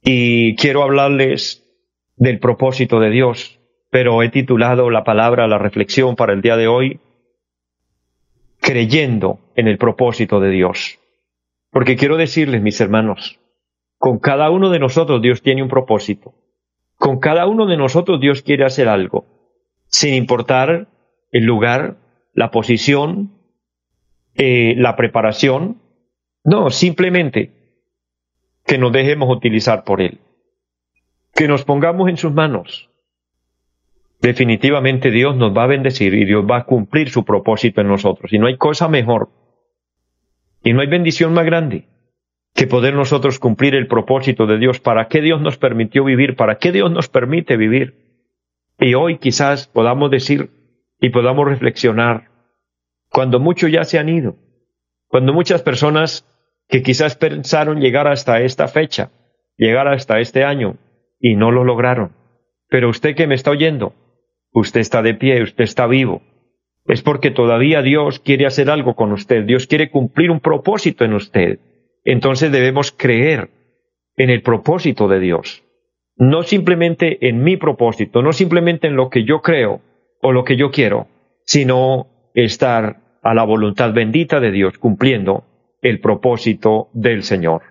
Y 0.03 0.57
quiero 0.57 0.83
hablarles 0.83 1.65
del 2.17 2.39
propósito 2.39 3.01
de 3.01 3.11
Dios, 3.11 3.61
pero 3.95 4.25
he 4.25 4.29
titulado 4.29 4.91
la 4.91 5.05
palabra, 5.05 5.47
la 5.47 5.57
reflexión 5.57 6.17
para 6.17 6.33
el 6.33 6.43
día 6.43 6.57
de 6.57 6.67
hoy, 6.67 6.99
creyendo 8.61 9.39
en 9.55 9.69
el 9.69 9.79
propósito 9.79 10.41
de 10.41 10.51
Dios. 10.51 10.99
Porque 11.71 11.95
quiero 11.95 12.17
decirles, 12.17 12.61
mis 12.61 12.81
hermanos, 12.81 13.39
con 13.97 14.19
cada 14.19 14.51
uno 14.51 14.71
de 14.71 14.81
nosotros 14.81 15.23
Dios 15.23 15.43
tiene 15.43 15.63
un 15.63 15.69
propósito. 15.69 16.35
Con 16.97 17.21
cada 17.21 17.47
uno 17.47 17.67
de 17.67 17.77
nosotros 17.77 18.21
Dios 18.21 18.43
quiere 18.43 18.65
hacer 18.65 18.89
algo, 18.89 19.27
sin 19.87 20.15
importar 20.15 20.89
el 21.31 21.45
lugar, 21.45 21.97
la 22.33 22.51
posición, 22.51 23.31
eh, 24.35 24.75
la 24.77 24.97
preparación. 24.97 25.81
No, 26.43 26.71
simplemente 26.71 27.53
que 28.67 28.77
nos 28.77 28.91
dejemos 28.91 29.31
utilizar 29.31 29.85
por 29.85 30.01
Él. 30.01 30.19
Que 31.33 31.47
nos 31.47 31.63
pongamos 31.63 32.09
en 32.09 32.17
sus 32.17 32.33
manos. 32.33 32.91
Definitivamente 34.21 35.11
Dios 35.11 35.37
nos 35.37 35.57
va 35.57 35.65
a 35.65 35.69
bendecir 35.69 36.15
y 36.15 36.25
Dios 36.25 36.45
va 36.51 36.59
a 36.59 36.65
cumplir 36.65 37.11
su 37.11 37.25
propósito 37.25 37.81
en 37.81 37.89
nosotros. 37.89 38.33
Y 38.33 38.39
no 38.39 38.47
hay 38.47 38.57
cosa 38.57 38.89
mejor. 38.89 39.29
Y 40.63 40.73
no 40.73 40.81
hay 40.81 40.87
bendición 40.87 41.35
más 41.35 41.45
grande 41.45 41.89
que 42.55 42.67
poder 42.69 42.95
nosotros 42.95 43.39
cumplir 43.41 43.75
el 43.75 43.89
propósito 43.89 44.47
de 44.47 44.59
Dios, 44.59 44.79
para 44.79 45.09
qué 45.09 45.21
Dios 45.21 45.41
nos 45.41 45.59
permitió 45.59 46.05
vivir, 46.05 46.37
para 46.37 46.59
qué 46.59 46.71
Dios 46.71 46.91
nos 46.91 47.09
permite 47.09 47.57
vivir. 47.57 48.23
Y 48.79 48.95
hoy 48.95 49.19
quizás 49.19 49.67
podamos 49.67 50.11
decir 50.11 50.51
y 51.01 51.11
podamos 51.11 51.49
reflexionar, 51.49 52.31
cuando 53.11 53.41
muchos 53.41 53.71
ya 53.71 53.85
se 53.85 53.99
han 53.99 54.09
ido, 54.09 54.37
cuando 55.09 55.33
muchas 55.33 55.63
personas 55.63 56.27
que 56.69 56.83
quizás 56.83 57.17
pensaron 57.17 57.81
llegar 57.81 58.07
hasta 58.07 58.41
esta 58.41 58.69
fecha, 58.69 59.11
llegar 59.57 59.89
hasta 59.89 60.21
este 60.21 60.45
año, 60.45 60.79
y 61.21 61.35
no 61.37 61.51
lo 61.51 61.65
lograron. 61.65 62.13
pero 62.69 62.89
usted 62.89 63.15
que 63.15 63.27
me 63.27 63.35
está 63.35 63.51
oyendo, 63.51 63.95
usted 64.55 64.81
está 64.81 65.03
de 65.03 65.15
pie, 65.15 65.43
usted 65.43 65.65
está 65.65 65.87
vivo. 65.87 66.23
Es 66.87 67.03
porque 67.03 67.31
todavía 67.31 67.83
Dios 67.83 68.21
quiere 68.21 68.47
hacer 68.47 68.71
algo 68.71 68.95
con 68.95 69.13
usted, 69.13 69.45
Dios 69.45 69.67
quiere 69.67 69.91
cumplir 69.91 70.31
un 70.31 70.41
propósito 70.41 71.05
en 71.05 71.13
usted. 71.13 71.59
Entonces 72.05 72.51
debemos 72.51 72.93
creer 72.93 73.51
en 74.17 74.31
el 74.31 74.43
propósito 74.43 75.09
de 75.09 75.21
Dios. 75.21 75.63
No 76.17 76.43
simplemente 76.43 77.29
en 77.29 77.43
mi 77.43 77.57
propósito, 77.57 78.23
no 78.23 78.33
simplemente 78.33 78.87
en 78.87 78.97
lo 78.97 79.11
que 79.11 79.25
yo 79.25 79.43
creo 79.43 79.81
o 80.23 80.33
lo 80.33 80.45
que 80.45 80.57
yo 80.57 80.71
quiero, 80.71 81.09
sino 81.45 82.07
estar 82.35 83.19
a 83.23 83.35
la 83.35 83.45
voluntad 83.45 83.93
bendita 83.93 84.39
de 84.39 84.53
Dios 84.53 84.79
cumpliendo 84.79 85.45
el 85.83 86.01
propósito 86.01 86.89
del 86.93 87.25
Señor. 87.25 87.63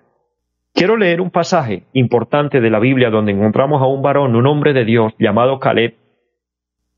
Quiero 0.74 0.96
leer 0.96 1.20
un 1.20 1.30
pasaje 1.30 1.84
importante 1.92 2.60
de 2.60 2.70
la 2.70 2.80
Biblia 2.80 3.08
donde 3.08 3.32
encontramos 3.32 3.80
a 3.80 3.86
un 3.86 4.02
varón, 4.02 4.34
un 4.34 4.46
hombre 4.46 4.72
de 4.72 4.84
Dios 4.84 5.14
llamado 5.18 5.60
Caleb. 5.60 5.94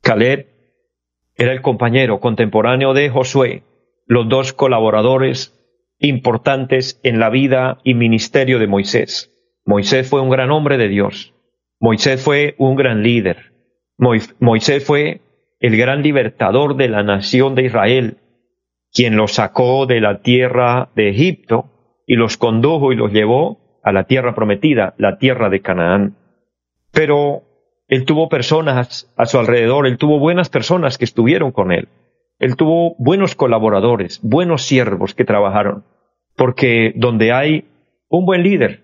Caleb 0.06 0.46
era 1.34 1.52
el 1.52 1.62
compañero 1.62 2.20
contemporáneo 2.20 2.94
de 2.94 3.10
Josué, 3.10 3.64
los 4.06 4.28
dos 4.28 4.52
colaboradores 4.52 5.52
importantes 5.98 7.00
en 7.02 7.18
la 7.18 7.28
vida 7.28 7.78
y 7.82 7.94
ministerio 7.94 8.60
de 8.60 8.68
Moisés. 8.68 9.32
Moisés 9.64 10.08
fue 10.08 10.20
un 10.20 10.30
gran 10.30 10.52
hombre 10.52 10.78
de 10.78 10.86
Dios. 10.86 11.34
Moisés 11.80 12.22
fue 12.22 12.54
un 12.58 12.76
gran 12.76 13.02
líder. 13.02 13.52
Moisés 13.98 14.84
fue 14.86 15.22
el 15.58 15.76
gran 15.76 16.04
libertador 16.04 16.76
de 16.76 16.88
la 16.88 17.02
nación 17.02 17.56
de 17.56 17.64
Israel, 17.64 18.18
quien 18.92 19.16
los 19.16 19.32
sacó 19.32 19.86
de 19.86 20.00
la 20.00 20.22
tierra 20.22 20.90
de 20.94 21.08
Egipto 21.08 22.04
y 22.06 22.14
los 22.14 22.36
condujo 22.36 22.92
y 22.92 22.96
los 22.96 23.10
llevó 23.10 23.80
a 23.82 23.90
la 23.90 24.04
tierra 24.04 24.36
prometida, 24.36 24.94
la 24.98 25.18
tierra 25.18 25.50
de 25.50 25.62
Canaán. 25.62 26.16
Pero 26.92 27.46
él 27.88 28.05
tuvo 28.05 28.28
personas 28.28 29.12
a 29.16 29.26
su 29.26 29.38
alrededor, 29.38 29.87
él 29.87 29.99
tuvo 29.99 30.19
buenas 30.19 30.49
personas 30.49 30.99
que 30.99 31.05
estuvieron 31.05 31.52
con 31.52 31.73
él. 31.73 31.88
Él 32.38 32.57
tuvo 32.57 32.97
buenos 32.99 33.35
colaboradores, 33.35 34.21
buenos 34.23 34.62
siervos 34.62 35.14
que 35.14 35.25
trabajaron, 35.25 35.85
porque 36.37 36.93
donde 36.97 37.33
hay 37.33 37.69
un 38.09 38.26
buen 38.26 38.43
líder, 38.43 38.83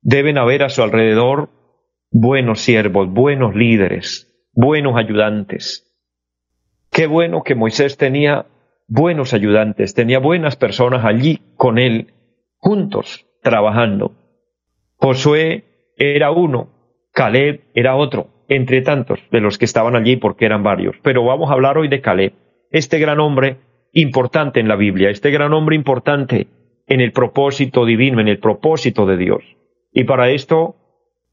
deben 0.00 0.38
haber 0.38 0.62
a 0.62 0.68
su 0.68 0.82
alrededor 0.82 1.50
buenos 2.10 2.60
siervos, 2.60 3.08
buenos 3.10 3.54
líderes, 3.54 4.28
buenos 4.52 4.96
ayudantes. 4.96 5.84
Qué 6.90 7.06
bueno 7.06 7.42
que 7.42 7.54
Moisés 7.54 7.98
tenía 7.98 8.46
buenos 8.88 9.34
ayudantes, 9.34 9.94
tenía 9.94 10.18
buenas 10.18 10.56
personas 10.56 11.04
allí 11.04 11.40
con 11.56 11.78
él, 11.78 12.14
juntos, 12.56 13.26
trabajando. 13.42 14.12
Josué 14.96 15.92
era 15.96 16.30
uno, 16.30 16.70
Caleb 17.12 17.62
era 17.74 17.94
otro, 17.94 18.37
entre 18.48 18.82
tantos 18.82 19.20
de 19.30 19.40
los 19.40 19.58
que 19.58 19.64
estaban 19.64 19.94
allí 19.94 20.16
porque 20.16 20.46
eran 20.46 20.62
varios. 20.62 20.96
Pero 21.02 21.24
vamos 21.24 21.50
a 21.50 21.54
hablar 21.54 21.78
hoy 21.78 21.88
de 21.88 22.00
Caleb, 22.00 22.32
este 22.70 22.98
gran 22.98 23.20
hombre 23.20 23.58
importante 23.92 24.60
en 24.60 24.68
la 24.68 24.76
Biblia, 24.76 25.10
este 25.10 25.30
gran 25.30 25.52
hombre 25.52 25.76
importante 25.76 26.48
en 26.86 27.00
el 27.00 27.12
propósito 27.12 27.84
divino, 27.84 28.20
en 28.20 28.28
el 28.28 28.38
propósito 28.38 29.06
de 29.06 29.16
Dios. 29.16 29.42
Y 29.92 30.04
para 30.04 30.30
esto 30.30 30.76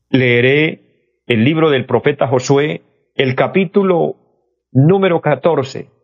leeré 0.09 1.21
el 1.27 1.43
libro 1.43 1.69
del 1.69 1.85
profeta 1.85 2.27
Josué, 2.27 2.81
el 3.15 3.35
capítulo 3.35 4.15
número 4.71 5.21
14 5.21 5.95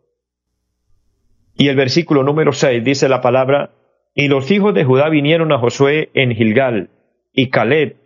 y 1.56 1.68
el 1.68 1.76
versículo 1.76 2.22
número 2.22 2.52
6 2.52 2.82
dice 2.84 3.08
la 3.08 3.20
palabra, 3.20 3.70
y 4.14 4.28
los 4.28 4.50
hijos 4.50 4.74
de 4.74 4.84
Judá 4.84 5.08
vinieron 5.08 5.52
a 5.52 5.58
Josué 5.58 6.10
en 6.14 6.34
Gilgal, 6.34 6.90
y 7.32 7.50
Caleb, 7.50 7.96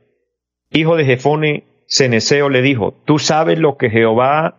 hijo 0.70 0.96
de 0.96 1.04
Jefone, 1.04 1.64
Ceneseo, 1.88 2.48
le 2.48 2.62
dijo, 2.62 2.94
tú 3.04 3.18
sabes 3.18 3.58
lo 3.58 3.76
que 3.76 3.90
Jehová 3.90 4.58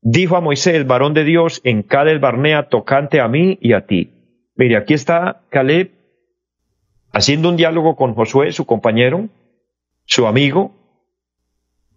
dijo 0.00 0.36
a 0.36 0.40
Moisés, 0.40 0.86
varón 0.86 1.14
de 1.14 1.24
Dios, 1.24 1.60
en 1.64 1.82
Cades 1.82 2.20
Barnea, 2.20 2.68
tocante 2.68 3.20
a 3.20 3.28
mí 3.28 3.58
y 3.60 3.72
a 3.72 3.86
ti. 3.86 4.12
Mire, 4.56 4.76
aquí 4.76 4.94
está 4.94 5.42
Caleb 5.50 5.92
haciendo 7.12 7.48
un 7.48 7.56
diálogo 7.56 7.96
con 7.96 8.14
Josué, 8.14 8.52
su 8.52 8.66
compañero, 8.66 9.28
su 10.04 10.26
amigo, 10.26 10.74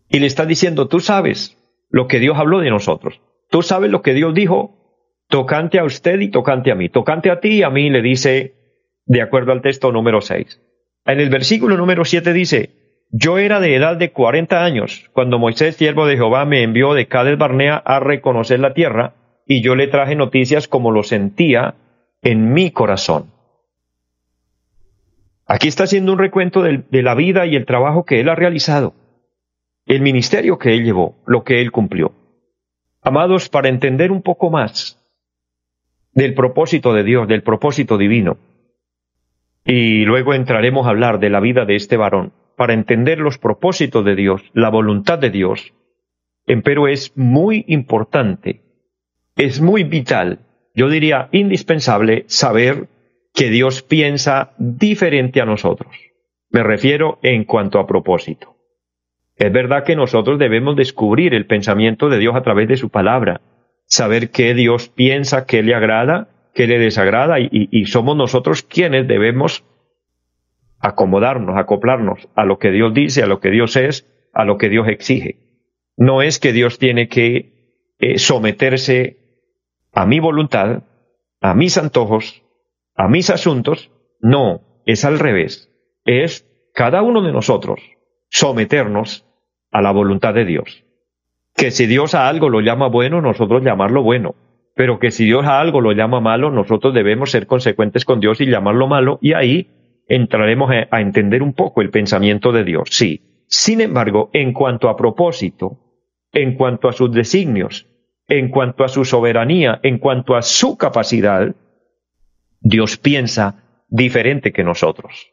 y 0.10 0.20
le 0.20 0.28
está 0.28 0.46
diciendo, 0.46 0.88
tú 0.88 1.00
sabes 1.00 1.58
lo 1.90 2.08
que 2.08 2.20
Dios 2.20 2.38
habló 2.38 2.60
de 2.60 2.70
nosotros. 2.70 3.20
Tú 3.50 3.62
sabes 3.62 3.92
lo 3.92 4.02
que 4.02 4.14
Dios 4.14 4.34
dijo 4.34 4.78
tocante 5.28 5.80
a 5.80 5.84
usted 5.84 6.20
y 6.20 6.30
tocante 6.30 6.72
a 6.72 6.76
mí. 6.76 6.90
Tocante 6.90 7.30
a 7.30 7.40
ti 7.40 7.58
y 7.58 7.64
a 7.64 7.70
mí 7.70 7.90
le 7.90 8.02
dice, 8.02 8.56
de 9.06 9.22
acuerdo 9.22 9.52
al 9.52 9.62
texto 9.62 9.92
número 9.92 10.22
6. 10.22 10.62
En 11.06 11.20
el 11.20 11.30
versículo 11.30 11.78
número 11.78 12.06
7 12.06 12.34
dice, 12.34 12.72
yo 13.10 13.38
era 13.38 13.60
de 13.60 13.76
edad 13.76 13.98
de 13.98 14.12
cuarenta 14.12 14.64
años 14.64 15.10
cuando 15.14 15.40
Moisés, 15.40 15.76
siervo 15.76 16.06
de 16.06 16.18
Jehová, 16.18 16.46
me 16.46 16.64
envió 16.64 16.94
de 16.94 17.08
Cades 17.08 17.38
Barnea 17.38 17.78
a 17.78 18.00
reconocer 18.00 18.60
la 18.60 18.74
tierra, 18.74 19.14
y 19.46 19.62
yo 19.62 19.76
le 19.76 19.88
traje 19.88 20.16
noticias 20.16 20.68
como 20.68 20.92
lo 20.92 21.04
sentía 21.04 21.76
en 22.22 22.54
mi 22.54 22.72
corazón. 22.72 23.32
Aquí 25.46 25.70
está 25.70 25.86
haciendo 25.86 26.12
un 26.12 26.20
recuento 26.20 26.62
de, 26.62 26.84
de 26.90 27.02
la 27.02 27.16
vida 27.16 27.46
y 27.46 27.56
el 27.56 27.66
trabajo 27.66 28.04
que 28.04 28.20
él 28.20 28.28
ha 28.28 28.36
realizado, 28.36 28.94
el 29.86 30.02
ministerio 30.02 30.60
que 30.60 30.74
él 30.74 30.84
llevó, 30.84 31.16
lo 31.26 31.44
que 31.44 31.62
él 31.62 31.72
cumplió. 31.72 32.12
Amados, 33.02 33.48
para 33.48 33.70
entender 33.70 34.12
un 34.12 34.22
poco 34.22 34.50
más 34.50 35.02
del 36.12 36.34
propósito 36.34 36.94
de 36.94 37.04
Dios, 37.04 37.28
del 37.30 37.44
propósito 37.44 37.98
divino, 37.98 38.38
y 39.64 40.04
luego 40.04 40.34
entraremos 40.34 40.88
a 40.88 40.90
hablar 40.90 41.20
de 41.20 41.30
la 41.30 41.40
vida 41.40 41.64
de 41.64 41.76
este 41.76 41.96
varón, 41.96 42.34
para 42.58 42.74
entender 42.74 43.20
los 43.20 43.38
propósitos 43.38 44.04
de 44.04 44.16
Dios, 44.16 44.42
la 44.54 44.70
voluntad 44.70 45.20
de 45.20 45.30
Dios, 45.30 45.74
empero 46.48 46.88
es 46.88 47.16
muy 47.16 47.64
importante, 47.68 48.64
es 49.36 49.62
muy 49.62 49.84
vital, 49.84 50.40
yo 50.74 50.90
diría 50.90 51.30
indispensable 51.32 52.26
saber 52.28 52.88
que 53.34 53.52
Dios 53.52 53.84
piensa 53.84 54.54
diferente 54.58 55.40
a 55.40 55.46
nosotros. 55.46 55.96
Me 56.50 56.64
refiero 56.64 57.20
en 57.22 57.44
cuanto 57.44 57.80
a 57.80 57.86
propósito. 57.86 58.56
Es 59.36 59.52
verdad 59.52 59.84
que 59.84 59.96
nosotros 59.96 60.40
debemos 60.40 60.76
descubrir 60.76 61.36
el 61.36 61.46
pensamiento 61.46 62.10
de 62.10 62.18
Dios 62.18 62.36
a 62.36 62.42
través 62.42 62.68
de 62.68 62.78
su 62.78 62.90
palabra, 62.90 63.42
saber 63.86 64.32
qué 64.32 64.56
Dios 64.56 64.90
piensa, 64.90 65.46
qué 65.46 65.62
le 65.62 65.76
agrada, 65.76 66.30
qué 66.56 66.66
le 66.66 66.80
desagrada, 66.80 67.40
y, 67.40 67.86
somos 67.86 68.18
nosotros 68.18 68.64
quienes 68.64 69.08
debemos 69.08 69.64
acomodarnos, 70.80 71.58
acoplarnos 71.58 72.28
a 72.36 72.46
lo 72.46 72.60
que 72.60 72.72
Dios 72.72 72.94
dice, 72.94 73.24
a 73.24 73.28
lo 73.28 73.40
que 73.40 73.50
Dios 73.50 73.76
es, 73.76 74.06
a 74.34 74.46
lo 74.46 74.58
que 74.58 74.70
Dios 74.70 74.88
exige. 74.88 75.40
No 75.96 76.22
es 76.22 76.40
que 76.40 76.54
Dios 76.54 76.78
tiene 76.78 77.08
que 77.08 77.94
eh, 78.00 78.20
someterse 78.20 79.18
a 79.94 80.06
mi 80.06 80.20
voluntad, 80.20 80.84
a 81.42 81.54
mis 81.56 81.78
antojos, 81.78 82.44
a 82.96 83.08
mis 83.08 83.30
asuntos, 83.30 83.92
no, 84.20 84.62
es 84.86 85.06
al 85.06 85.20
revés. 85.20 85.72
Es 86.06 86.46
cada 86.74 87.02
uno 87.02 87.22
de 87.22 87.32
nosotros 87.32 87.80
someternos 88.30 89.26
a 89.72 89.82
la 89.82 89.92
voluntad 89.92 90.34
de 90.34 90.46
Dios. 90.46 90.84
Que 91.56 91.72
si 91.72 91.88
Dios 91.88 92.14
a 92.14 92.28
algo 92.28 92.50
lo 92.50 92.62
llama 92.62 92.88
bueno, 92.88 93.22
nosotros 93.22 93.64
llamarlo 93.64 94.04
bueno. 94.04 94.36
Pero 94.76 95.00
que 95.00 95.10
si 95.10 95.26
Dios 95.26 95.46
a 95.48 95.60
algo 95.60 95.82
lo 95.82 95.92
llama 95.94 96.20
malo, 96.20 96.52
nosotros 96.52 96.94
debemos 96.94 97.32
ser 97.32 97.48
consecuentes 97.48 98.06
con 98.06 98.20
Dios 98.20 98.40
y 98.42 98.46
llamarlo 98.46 98.88
malo, 98.88 99.18
y 99.22 99.34
ahí 99.34 99.72
entraremos 100.08 100.72
a 100.90 101.02
entender 101.02 101.44
un 101.44 101.54
poco 101.54 101.82
el 101.82 101.90
pensamiento 101.90 102.52
de 102.52 102.64
Dios. 102.64 102.90
Sí. 102.92 103.46
Sin 103.48 103.82
embargo, 103.82 104.30
en 104.34 104.54
cuanto 104.54 104.90
a 104.90 104.98
propósito, 104.98 105.80
en 106.32 106.56
cuanto 106.56 106.90
a 106.90 106.94
sus 106.94 107.12
designios, 107.12 107.88
en 108.28 108.50
cuanto 108.50 108.84
a 108.84 108.90
su 108.90 109.06
soberanía, 109.06 109.80
en 109.84 110.00
cuanto 110.00 110.36
a 110.36 110.42
su 110.42 110.78
capacidad, 110.78 111.56
Dios 112.60 112.98
piensa 112.98 113.64
diferente 113.88 114.52
que 114.52 114.64
nosotros. 114.64 115.32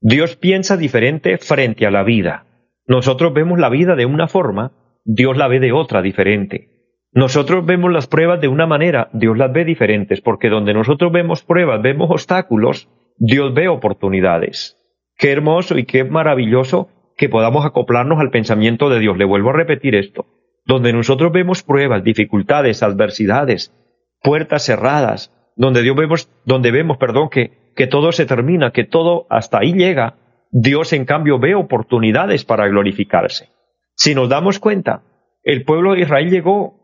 Dios 0.00 0.36
piensa 0.36 0.76
diferente 0.76 1.38
frente 1.38 1.86
a 1.86 1.90
la 1.90 2.04
vida. 2.04 2.46
Nosotros 2.86 3.32
vemos 3.32 3.58
la 3.58 3.68
vida 3.68 3.96
de 3.96 4.06
una 4.06 4.28
forma, 4.28 4.72
Dios 5.04 5.36
la 5.36 5.48
ve 5.48 5.58
de 5.58 5.72
otra 5.72 6.02
diferente. 6.02 6.76
Nosotros 7.12 7.64
vemos 7.64 7.92
las 7.92 8.06
pruebas 8.06 8.40
de 8.40 8.48
una 8.48 8.66
manera, 8.66 9.08
Dios 9.12 9.36
las 9.36 9.52
ve 9.52 9.64
diferentes, 9.64 10.20
porque 10.20 10.50
donde 10.50 10.74
nosotros 10.74 11.10
vemos 11.10 11.42
pruebas, 11.42 11.80
vemos 11.82 12.10
obstáculos, 12.10 12.88
Dios 13.18 13.54
ve 13.54 13.68
oportunidades. 13.68 14.78
Qué 15.16 15.32
hermoso 15.32 15.78
y 15.78 15.84
qué 15.84 16.04
maravilloso 16.04 16.88
que 17.16 17.28
podamos 17.28 17.64
acoplarnos 17.64 18.20
al 18.20 18.30
pensamiento 18.30 18.90
de 18.90 19.00
Dios. 19.00 19.16
Le 19.16 19.24
vuelvo 19.24 19.50
a 19.50 19.54
repetir 19.54 19.94
esto. 19.94 20.26
Donde 20.64 20.92
nosotros 20.92 21.32
vemos 21.32 21.62
pruebas, 21.62 22.04
dificultades, 22.04 22.82
adversidades, 22.82 23.72
puertas 24.22 24.64
cerradas, 24.64 25.32
donde 25.54 25.82
Dios 25.82 25.96
vemos, 25.96 26.28
donde 26.44 26.70
vemos, 26.70 26.98
perdón, 26.98 27.30
que, 27.30 27.72
que 27.74 27.86
todo 27.86 28.12
se 28.12 28.26
termina, 28.26 28.72
que 28.72 28.84
todo 28.84 29.26
hasta 29.30 29.58
ahí 29.58 29.72
llega, 29.72 30.16
Dios 30.50 30.92
en 30.92 31.04
cambio 31.04 31.38
ve 31.38 31.54
oportunidades 31.54 32.44
para 32.44 32.68
glorificarse. 32.68 33.48
Si 33.94 34.14
nos 34.14 34.28
damos 34.28 34.58
cuenta, 34.58 35.02
el 35.42 35.64
pueblo 35.64 35.94
de 35.94 36.00
Israel 36.00 36.30
llegó 36.30 36.80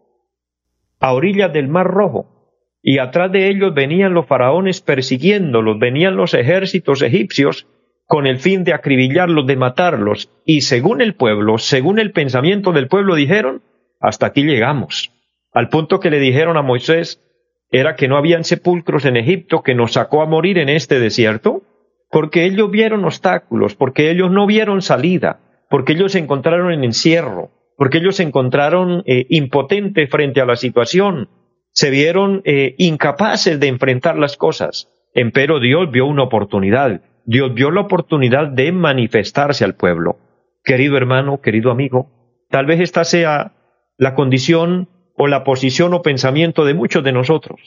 a 1.00 1.12
orillas 1.12 1.52
del 1.52 1.68
Mar 1.68 1.88
Rojo 1.88 2.41
y 2.82 2.98
atrás 2.98 3.30
de 3.30 3.48
ellos 3.48 3.72
venían 3.72 4.12
los 4.12 4.26
faraones 4.26 4.80
persiguiéndolos, 4.80 5.78
venían 5.78 6.16
los 6.16 6.34
ejércitos 6.34 7.00
egipcios 7.02 7.66
con 8.06 8.26
el 8.26 8.38
fin 8.38 8.64
de 8.64 8.74
acribillarlos, 8.74 9.46
de 9.46 9.56
matarlos, 9.56 10.28
y 10.44 10.62
según 10.62 11.00
el 11.00 11.14
pueblo, 11.14 11.58
según 11.58 11.98
el 11.98 12.10
pensamiento 12.10 12.72
del 12.72 12.88
pueblo, 12.88 13.14
dijeron, 13.14 13.62
hasta 14.00 14.26
aquí 14.26 14.42
llegamos. 14.42 15.12
Al 15.52 15.68
punto 15.68 16.00
que 16.00 16.10
le 16.10 16.18
dijeron 16.18 16.56
a 16.56 16.62
Moisés, 16.62 17.22
era 17.70 17.94
que 17.94 18.08
no 18.08 18.18
habían 18.18 18.44
sepulcros 18.44 19.06
en 19.06 19.16
Egipto 19.16 19.62
que 19.62 19.74
nos 19.74 19.92
sacó 19.92 20.20
a 20.20 20.26
morir 20.26 20.58
en 20.58 20.68
este 20.68 20.98
desierto, 20.98 21.62
porque 22.10 22.44
ellos 22.44 22.70
vieron 22.70 23.04
obstáculos, 23.04 23.74
porque 23.74 24.10
ellos 24.10 24.30
no 24.30 24.46
vieron 24.46 24.82
salida, 24.82 25.40
porque 25.70 25.94
ellos 25.94 26.12
se 26.12 26.18
encontraron 26.18 26.72
en 26.72 26.84
encierro, 26.84 27.50
porque 27.78 27.98
ellos 27.98 28.16
se 28.16 28.24
encontraron 28.24 29.02
eh, 29.06 29.24
impotentes 29.30 30.10
frente 30.10 30.42
a 30.42 30.44
la 30.44 30.56
situación, 30.56 31.30
se 31.72 31.90
vieron 31.90 32.42
eh, 32.44 32.74
incapaces 32.78 33.58
de 33.58 33.68
enfrentar 33.68 34.18
las 34.18 34.36
cosas. 34.36 34.88
Empero 35.14 35.60
Dios 35.60 35.90
vio 35.90 36.06
una 36.06 36.22
oportunidad, 36.22 37.02
Dios 37.24 37.54
vio 37.54 37.70
la 37.70 37.82
oportunidad 37.82 38.48
de 38.48 38.72
manifestarse 38.72 39.64
al 39.64 39.74
pueblo. 39.74 40.18
Querido 40.64 40.96
hermano, 40.96 41.40
querido 41.40 41.70
amigo, 41.70 42.10
tal 42.50 42.66
vez 42.66 42.80
esta 42.80 43.04
sea 43.04 43.52
la 43.96 44.14
condición 44.14 44.88
o 45.16 45.26
la 45.26 45.44
posición 45.44 45.94
o 45.94 46.02
pensamiento 46.02 46.64
de 46.64 46.74
muchos 46.74 47.04
de 47.04 47.12
nosotros. 47.12 47.60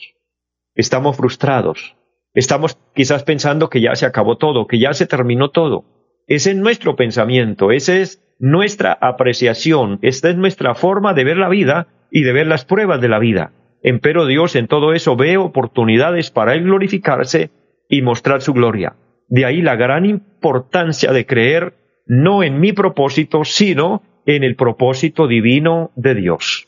Estamos 0.74 1.16
frustrados. 1.16 1.96
Estamos 2.34 2.78
quizás 2.94 3.22
pensando 3.24 3.70
que 3.70 3.80
ya 3.80 3.94
se 3.96 4.04
acabó 4.04 4.36
todo, 4.36 4.66
que 4.66 4.78
ya 4.78 4.92
se 4.92 5.06
terminó 5.06 5.50
todo. 5.50 5.84
Ese 6.26 6.50
es 6.50 6.56
nuestro 6.56 6.96
pensamiento, 6.96 7.70
esa 7.70 7.96
es 7.96 8.22
nuestra 8.38 8.92
apreciación, 9.00 9.98
esta 10.02 10.28
es 10.28 10.36
nuestra 10.36 10.74
forma 10.74 11.14
de 11.14 11.24
ver 11.24 11.38
la 11.38 11.48
vida 11.48 11.86
y 12.10 12.22
de 12.22 12.32
ver 12.32 12.46
las 12.46 12.64
pruebas 12.64 13.00
de 13.00 13.08
la 13.08 13.18
vida. 13.18 13.52
Empero 13.86 14.26
Dios 14.26 14.56
en 14.56 14.66
todo 14.66 14.94
eso 14.94 15.14
ve 15.14 15.36
oportunidades 15.36 16.32
para 16.32 16.54
Él 16.54 16.64
glorificarse 16.64 17.50
y 17.88 18.02
mostrar 18.02 18.42
su 18.42 18.52
gloria. 18.52 18.96
De 19.28 19.44
ahí 19.44 19.62
la 19.62 19.76
gran 19.76 20.04
importancia 20.04 21.12
de 21.12 21.24
creer 21.24 21.74
no 22.04 22.42
en 22.42 22.58
mi 22.58 22.72
propósito, 22.72 23.44
sino 23.44 24.02
en 24.26 24.42
el 24.42 24.56
propósito 24.56 25.28
divino 25.28 25.92
de 25.94 26.16
Dios. 26.16 26.66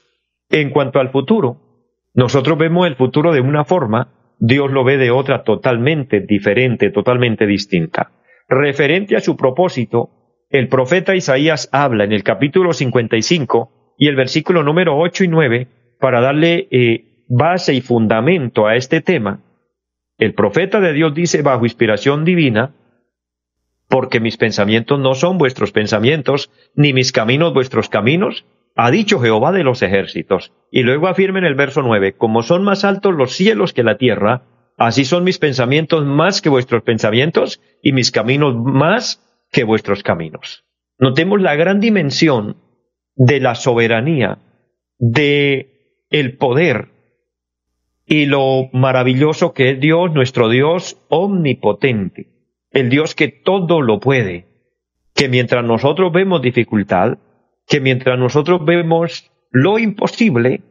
En 0.49 0.71
cuanto 0.71 1.01
al 1.01 1.11
futuro, 1.11 1.57
nosotros 2.15 2.57
vemos 2.57 2.87
el 2.87 2.95
futuro 2.95 3.33
de 3.33 3.41
una 3.41 3.65
forma, 3.65 4.37
Dios 4.39 4.71
lo 4.71 4.85
ve 4.85 4.97
de 4.97 5.11
otra 5.11 5.43
totalmente 5.43 6.21
diferente, 6.21 6.91
totalmente 6.91 7.49
distinta. 7.49 8.13
Referente 8.49 9.17
a 9.17 9.21
su 9.21 9.37
propósito, 9.37 10.11
el 10.51 10.69
profeta 10.69 11.17
Isaías 11.17 11.69
habla 11.73 12.05
en 12.05 12.13
el 12.13 12.23
capítulo 12.23 12.73
55 12.73 13.97
y 13.99 14.07
el 14.07 14.15
versículo 14.15 14.63
número 14.63 14.97
8 14.97 15.25
y 15.25 15.29
9 15.29 15.69
para 15.99 16.21
darle 16.21 16.69
eh, 16.71 17.08
base 17.29 17.75
y 17.75 17.81
fundamento 17.81 18.67
a 18.67 18.77
este 18.77 19.01
tema. 19.01 19.41
El 20.17 20.35
profeta 20.35 20.81
de 20.81 20.93
Dios 20.93 21.15
dice 21.15 21.43
bajo 21.43 21.65
inspiración 21.65 22.25
divina, 22.25 22.75
porque 23.89 24.21
mis 24.21 24.37
pensamientos 24.37 24.99
no 24.99 25.15
son 25.15 25.39
vuestros 25.39 25.73
pensamientos, 25.73 26.51
ni 26.75 26.93
mis 26.93 27.13
caminos 27.13 27.55
vuestros 27.55 27.89
caminos, 27.89 28.45
ha 28.75 28.91
dicho 28.91 29.21
Jehová 29.21 29.53
de 29.53 29.65
los 29.65 29.83
ejércitos. 29.83 30.53
Y 30.71 30.83
luego 30.83 31.09
afirma 31.09 31.39
en 31.39 31.45
el 31.45 31.55
verso 31.55 31.83
nueve, 31.83 32.15
como 32.15 32.43
son 32.43 32.65
más 32.65 32.85
altos 32.85 33.15
los 33.15 33.33
cielos 33.33 33.73
que 33.73 33.83
la 33.83 33.97
tierra, 33.97 34.43
así 34.77 35.05
son 35.05 35.25
mis 35.25 35.39
pensamientos 35.39 36.05
más 36.05 36.43
que 36.43 36.49
vuestros 36.49 36.83
pensamientos, 36.83 37.61
y 37.83 37.93
mis 37.93 38.11
caminos 38.11 38.57
más 38.57 39.25
que 39.51 39.65
vuestros 39.65 40.03
caminos. 40.03 40.65
Notemos 40.99 41.41
la 41.41 41.55
gran 41.55 41.81
dimensión 41.81 42.57
de 43.15 43.41
la 43.41 43.55
soberanía, 43.55 44.39
de 44.99 46.05
el 46.11 46.37
poder 46.37 46.98
y 48.09 48.25
lo 48.25 48.71
maravilloso 48.73 49.53
que 49.53 49.71
es 49.71 49.81
Dios, 49.81 50.13
nuestro 50.13 50.49
Dios 50.49 50.97
omnipotente, 51.09 52.29
el 52.71 52.89
Dios 52.89 53.15
que 53.15 53.29
todo 53.29 53.83
lo 53.83 54.01
puede, 54.01 54.47
que 55.15 55.29
mientras 55.29 55.63
nosotros 55.63 56.11
vemos 56.11 56.41
dificultad, 56.41 57.19
que 57.67 57.81
mientras 57.81 58.19
nosotros 58.19 58.65
vemos 58.65 59.31
lo 59.51 59.79
imposible, 59.79 60.63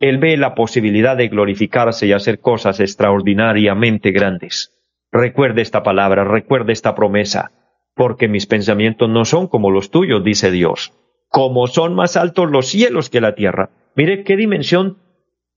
Él 0.00 0.16
ve 0.18 0.38
la 0.38 0.54
posibilidad 0.54 1.18
de 1.18 1.28
glorificarse 1.28 2.06
y 2.06 2.12
hacer 2.12 2.40
cosas 2.40 2.80
extraordinariamente 2.80 4.10
grandes. 4.10 4.72
Recuerde 5.12 5.60
esta 5.60 5.82
palabra, 5.82 6.24
recuerde 6.24 6.72
esta 6.72 6.94
promesa, 6.94 7.52
porque 7.94 8.26
mis 8.26 8.46
pensamientos 8.46 9.10
no 9.10 9.26
son 9.26 9.48
como 9.48 9.70
los 9.70 9.90
tuyos, 9.90 10.24
dice 10.24 10.50
Dios, 10.50 10.94
como 11.28 11.66
son 11.66 11.94
más 11.94 12.16
altos 12.16 12.50
los 12.50 12.68
cielos 12.68 13.10
que 13.10 13.20
la 13.20 13.34
tierra. 13.34 13.70
Mire 13.94 14.24
qué 14.24 14.36
dimensión 14.36 14.98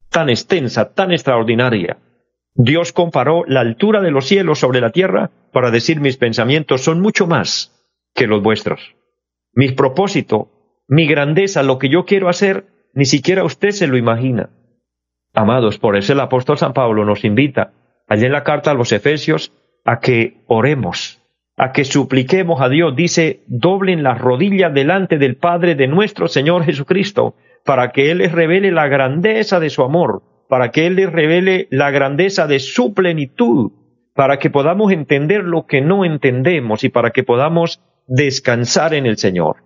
tan 0.10 0.30
extensa, 0.30 0.94
tan 0.94 1.12
extraordinaria. 1.12 1.98
Dios 2.56 2.94
comparó 2.94 3.44
la 3.48 3.62
altura 3.62 4.02
de 4.02 4.12
los 4.12 4.28
cielos 4.28 4.60
sobre 4.60 4.82
la 4.82 4.92
tierra 4.92 5.32
para 5.54 5.72
decir 5.72 6.00
mis 6.00 6.18
pensamientos 6.18 6.82
son 6.82 7.00
mucho 7.00 7.28
más 7.28 7.72
que 8.14 8.28
los 8.28 8.42
vuestros. 8.42 8.96
Mi 9.54 9.72
propósito 9.72 10.50
mi 10.90 11.06
grandeza, 11.06 11.62
lo 11.62 11.78
que 11.78 11.88
yo 11.88 12.04
quiero 12.06 12.30
hacer, 12.30 12.66
ni 12.96 13.06
siquiera 13.06 13.44
usted 13.44 13.70
se 13.70 13.86
lo 13.86 13.96
imagina. 13.96 14.50
Amados, 15.36 15.78
por 15.78 15.96
eso 15.96 16.14
el 16.14 16.20
apóstol 16.20 16.58
San 16.58 16.74
Pablo 16.74 17.06
nos 17.06 17.24
invita, 17.24 17.74
allá 18.08 18.26
en 18.26 18.32
la 18.32 18.44
carta 18.44 18.72
a 18.72 18.74
los 18.74 18.92
Efesios, 18.92 19.54
a 19.86 20.00
que 20.00 20.42
oremos, 20.48 21.22
a 21.58 21.72
que 21.74 21.86
supliquemos 21.86 22.60
a 22.60 22.70
Dios. 22.70 22.96
Dice, 22.96 23.44
doblen 23.46 24.02
las 24.02 24.18
rodillas 24.20 24.74
delante 24.74 25.20
del 25.20 25.36
Padre 25.36 25.76
de 25.76 25.86
nuestro 25.86 26.28
Señor 26.28 26.64
Jesucristo, 26.64 27.36
para 27.66 27.92
que 27.92 28.12
Él 28.12 28.20
les 28.20 28.32
revele 28.32 28.72
la 28.72 28.88
grandeza 28.88 29.60
de 29.60 29.70
su 29.70 29.84
amor, 29.84 30.24
para 30.48 30.72
que 30.72 30.88
Él 30.88 30.96
les 30.96 31.12
revele 31.12 31.68
la 31.72 31.92
grandeza 31.92 32.48
de 32.48 32.60
su 32.60 32.94
plenitud, 32.94 33.72
para 34.16 34.38
que 34.38 34.50
podamos 34.50 34.92
entender 34.92 35.44
lo 35.44 35.66
que 35.66 35.82
no 35.82 36.04
entendemos 36.06 36.84
y 36.84 36.90
para 36.90 37.12
que 37.12 37.24
podamos 37.24 37.82
descansar 38.08 38.94
en 38.94 39.06
el 39.06 39.18
Señor. 39.18 39.58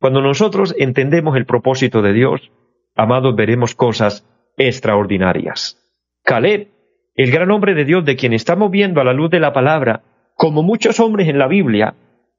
Cuando 0.00 0.22
nosotros 0.22 0.74
entendemos 0.78 1.36
el 1.36 1.44
propósito 1.44 2.00
de 2.00 2.12
Dios, 2.12 2.50
amados, 2.94 3.36
veremos 3.36 3.74
cosas 3.74 4.26
extraordinarias. 4.56 5.76
Caleb, 6.24 6.68
el 7.14 7.30
gran 7.30 7.50
hombre 7.50 7.74
de 7.74 7.84
Dios 7.84 8.04
de 8.04 8.16
quien 8.16 8.32
estamos 8.32 8.70
viendo 8.70 9.00
a 9.00 9.04
la 9.04 9.12
luz 9.12 9.30
de 9.30 9.40
la 9.40 9.52
palabra, 9.52 10.02
como 10.34 10.62
muchos 10.62 11.00
hombres 11.00 11.28
en 11.28 11.38
la 11.38 11.48
Biblia, 11.48 11.94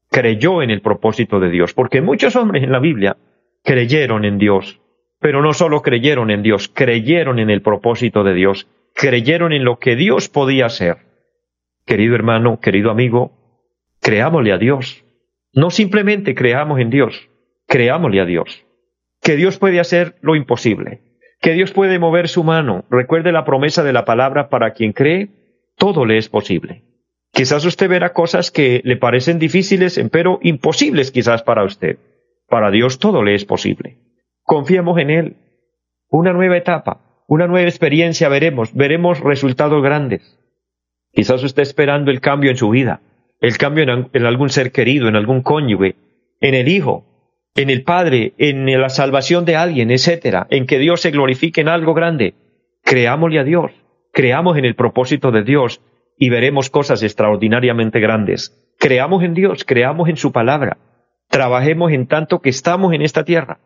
creyó 0.09 0.63
en 0.63 0.71
el 0.71 0.81
propósito 0.81 1.39
de 1.39 1.49
Dios, 1.49 1.73
porque 1.73 2.01
muchos 2.01 2.35
hombres 2.35 2.63
en 2.63 2.71
la 2.71 2.79
Biblia 2.79 3.17
creyeron 3.63 4.25
en 4.25 4.39
Dios, 4.39 4.80
pero 5.21 5.43
no 5.43 5.53
solo 5.53 5.83
creyeron 5.83 6.31
en 6.31 6.41
Dios, 6.41 6.67
creyeron 6.67 7.37
en 7.37 7.51
el 7.51 7.61
propósito 7.61 8.23
de 8.23 8.33
Dios, 8.33 8.67
creyeron 8.95 9.53
en 9.53 9.63
lo 9.63 9.77
que 9.77 9.95
Dios 9.95 10.27
podía 10.27 10.65
hacer. 10.65 10.97
Querido 11.85 12.15
hermano, 12.15 12.59
querido 12.59 12.89
amigo, 12.89 13.31
creámosle 14.01 14.51
a 14.51 14.57
Dios. 14.57 15.05
No 15.53 15.69
simplemente 15.69 16.33
creamos 16.33 16.79
en 16.79 16.89
Dios, 16.89 17.29
creámosle 17.67 18.19
a 18.19 18.25
Dios, 18.25 18.65
que 19.21 19.35
Dios 19.35 19.59
puede 19.59 19.79
hacer 19.79 20.15
lo 20.21 20.35
imposible, 20.35 21.01
que 21.39 21.53
Dios 21.53 21.71
puede 21.71 21.99
mover 21.99 22.27
su 22.27 22.43
mano. 22.43 22.85
Recuerde 22.89 23.31
la 23.31 23.45
promesa 23.45 23.83
de 23.83 23.93
la 23.93 24.05
palabra, 24.05 24.49
para 24.49 24.71
quien 24.71 24.91
cree, 24.91 25.29
todo 25.77 26.05
le 26.05 26.17
es 26.17 26.29
posible. 26.29 26.81
Quizás 27.31 27.63
usted 27.63 27.87
verá 27.87 28.11
cosas 28.11 28.49
que 28.49 28.81
le 28.83 28.97
parecen 28.97 29.37
difíciles, 29.37 30.01
pero 30.11 30.39
imposibles 30.41 31.11
quizás 31.11 31.43
para 31.43 31.63
usted. 31.63 31.99
Para 32.49 32.71
Dios 32.71 32.97
todo 32.97 33.23
le 33.23 33.35
es 33.35 33.45
posible. 33.45 33.97
Confiemos 34.43 34.97
en 34.99 35.09
Él. 35.09 35.37
Una 36.09 36.33
nueva 36.33 36.57
etapa, 36.57 37.23
una 37.27 37.47
nueva 37.47 37.69
experiencia 37.69 38.27
veremos, 38.27 38.73
veremos 38.73 39.19
resultados 39.21 39.81
grandes. 39.81 40.37
Quizás 41.13 41.43
usted 41.43 41.63
esperando 41.63 42.11
el 42.11 42.21
cambio 42.21 42.51
en 42.51 42.57
su 42.57 42.69
vida, 42.69 43.01
el 43.39 43.57
cambio 43.57 43.85
en, 44.13 44.25
algún 44.25 44.49
ser 44.49 44.71
querido, 44.71 45.07
en 45.07 45.15
algún 45.15 45.41
cónyuge, 45.41 45.95
en 46.39 46.53
el 46.53 46.67
hijo, 46.67 47.05
en 47.55 47.69
el 47.69 47.83
Padre, 47.83 48.33
en 48.37 48.65
la 48.79 48.89
salvación 48.89 49.45
de 49.45 49.55
alguien, 49.55 49.91
etcétera, 49.91 50.47
en 50.49 50.65
que 50.65 50.79
Dios 50.79 51.01
se 51.01 51.11
glorifique 51.11 51.61
en 51.61 51.69
algo 51.69 51.93
grande. 51.93 52.33
Creámosle 52.83 53.39
a 53.39 53.43
Dios, 53.43 53.71
creamos 54.11 54.57
en 54.57 54.65
el 54.65 54.75
propósito 54.75 55.31
de 55.31 55.43
Dios 55.43 55.81
y 56.17 56.29
veremos 56.29 56.69
cosas 56.69 57.03
extraordinariamente 57.03 57.99
grandes. 57.99 58.57
Creamos 58.77 59.23
en 59.23 59.33
Dios, 59.33 59.63
creamos 59.63 60.09
en 60.09 60.17
su 60.17 60.31
palabra. 60.31 60.77
Trabajemos 61.29 61.91
en 61.91 62.07
tanto 62.07 62.39
que 62.41 62.49
estamos 62.49 62.93
en 62.93 63.01
esta 63.01 63.23
tierra, 63.23 63.59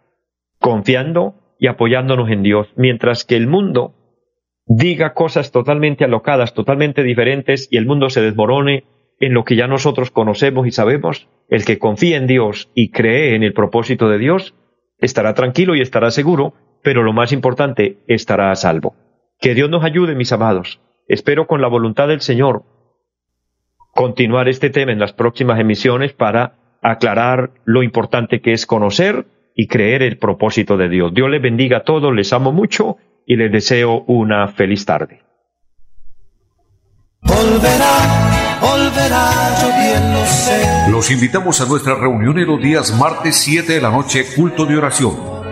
confiando 0.59 1.35
y 1.59 1.67
apoyándonos 1.67 2.29
en 2.29 2.43
Dios, 2.43 2.67
mientras 2.75 3.25
que 3.25 3.35
el 3.35 3.47
mundo 3.47 3.93
diga 4.65 5.13
cosas 5.13 5.51
totalmente 5.51 6.03
alocadas, 6.03 6.53
totalmente 6.53 7.03
diferentes 7.03 7.67
y 7.71 7.77
el 7.77 7.85
mundo 7.85 8.09
se 8.09 8.21
desmorone 8.21 8.85
en 9.19 9.33
lo 9.33 9.45
que 9.45 9.55
ya 9.55 9.67
nosotros 9.67 10.11
conocemos 10.11 10.67
y 10.67 10.71
sabemos, 10.71 11.29
el 11.49 11.63
que 11.63 11.79
confía 11.79 12.17
en 12.17 12.27
Dios 12.27 12.69
y 12.73 12.91
cree 12.91 13.35
en 13.35 13.43
el 13.43 13.53
propósito 13.53 14.09
de 14.09 14.17
Dios, 14.17 14.55
estará 14.99 15.33
tranquilo 15.33 15.75
y 15.75 15.81
estará 15.81 16.11
seguro, 16.11 16.53
pero 16.81 17.03
lo 17.03 17.13
más 17.13 17.31
importante, 17.31 17.99
estará 18.07 18.51
a 18.51 18.55
salvo. 18.55 18.95
Que 19.39 19.53
Dios 19.53 19.69
nos 19.69 19.83
ayude, 19.83 20.15
mis 20.15 20.31
amados. 20.31 20.81
Espero 21.07 21.47
con 21.47 21.61
la 21.61 21.67
voluntad 21.67 22.07
del 22.07 22.21
Señor 22.21 22.63
continuar 23.95 24.49
este 24.49 24.69
tema 24.69 24.91
en 24.91 24.99
las 24.99 25.13
próximas 25.13 25.59
emisiones 25.59 26.11
para 26.11 26.55
aclarar 26.81 27.51
lo 27.63 27.81
importante 27.81 28.41
que 28.41 28.51
es 28.51 28.65
conocer 28.65 29.25
y 29.55 29.67
creer 29.67 30.03
el 30.03 30.17
propósito 30.17 30.77
de 30.77 30.89
Dios. 30.89 31.13
Dios 31.13 31.29
les 31.29 31.41
bendiga 31.41 31.77
a 31.77 31.83
todos, 31.83 32.13
les 32.13 32.31
amo 32.33 32.51
mucho 32.51 32.97
y 33.25 33.37
les 33.37 33.51
deseo 33.51 34.03
una 34.07 34.47
feliz 34.49 34.85
tarde. 34.85 35.21
Volverá, 37.21 38.59
volverá 38.61 39.45
bien 39.79 40.13
lo 40.13 40.25
sé. 40.25 40.91
Los 40.91 41.09
invitamos 41.09 41.59
a 41.61 41.65
nuestra 41.65 41.95
reunión 41.95 42.37
en 42.37 42.47
los 42.47 42.61
días 42.61 42.95
martes 42.99 43.37
7 43.37 43.73
de 43.73 43.81
la 43.81 43.89
noche, 43.89 44.25
culto 44.35 44.65
de 44.65 44.77
oración 44.77 45.35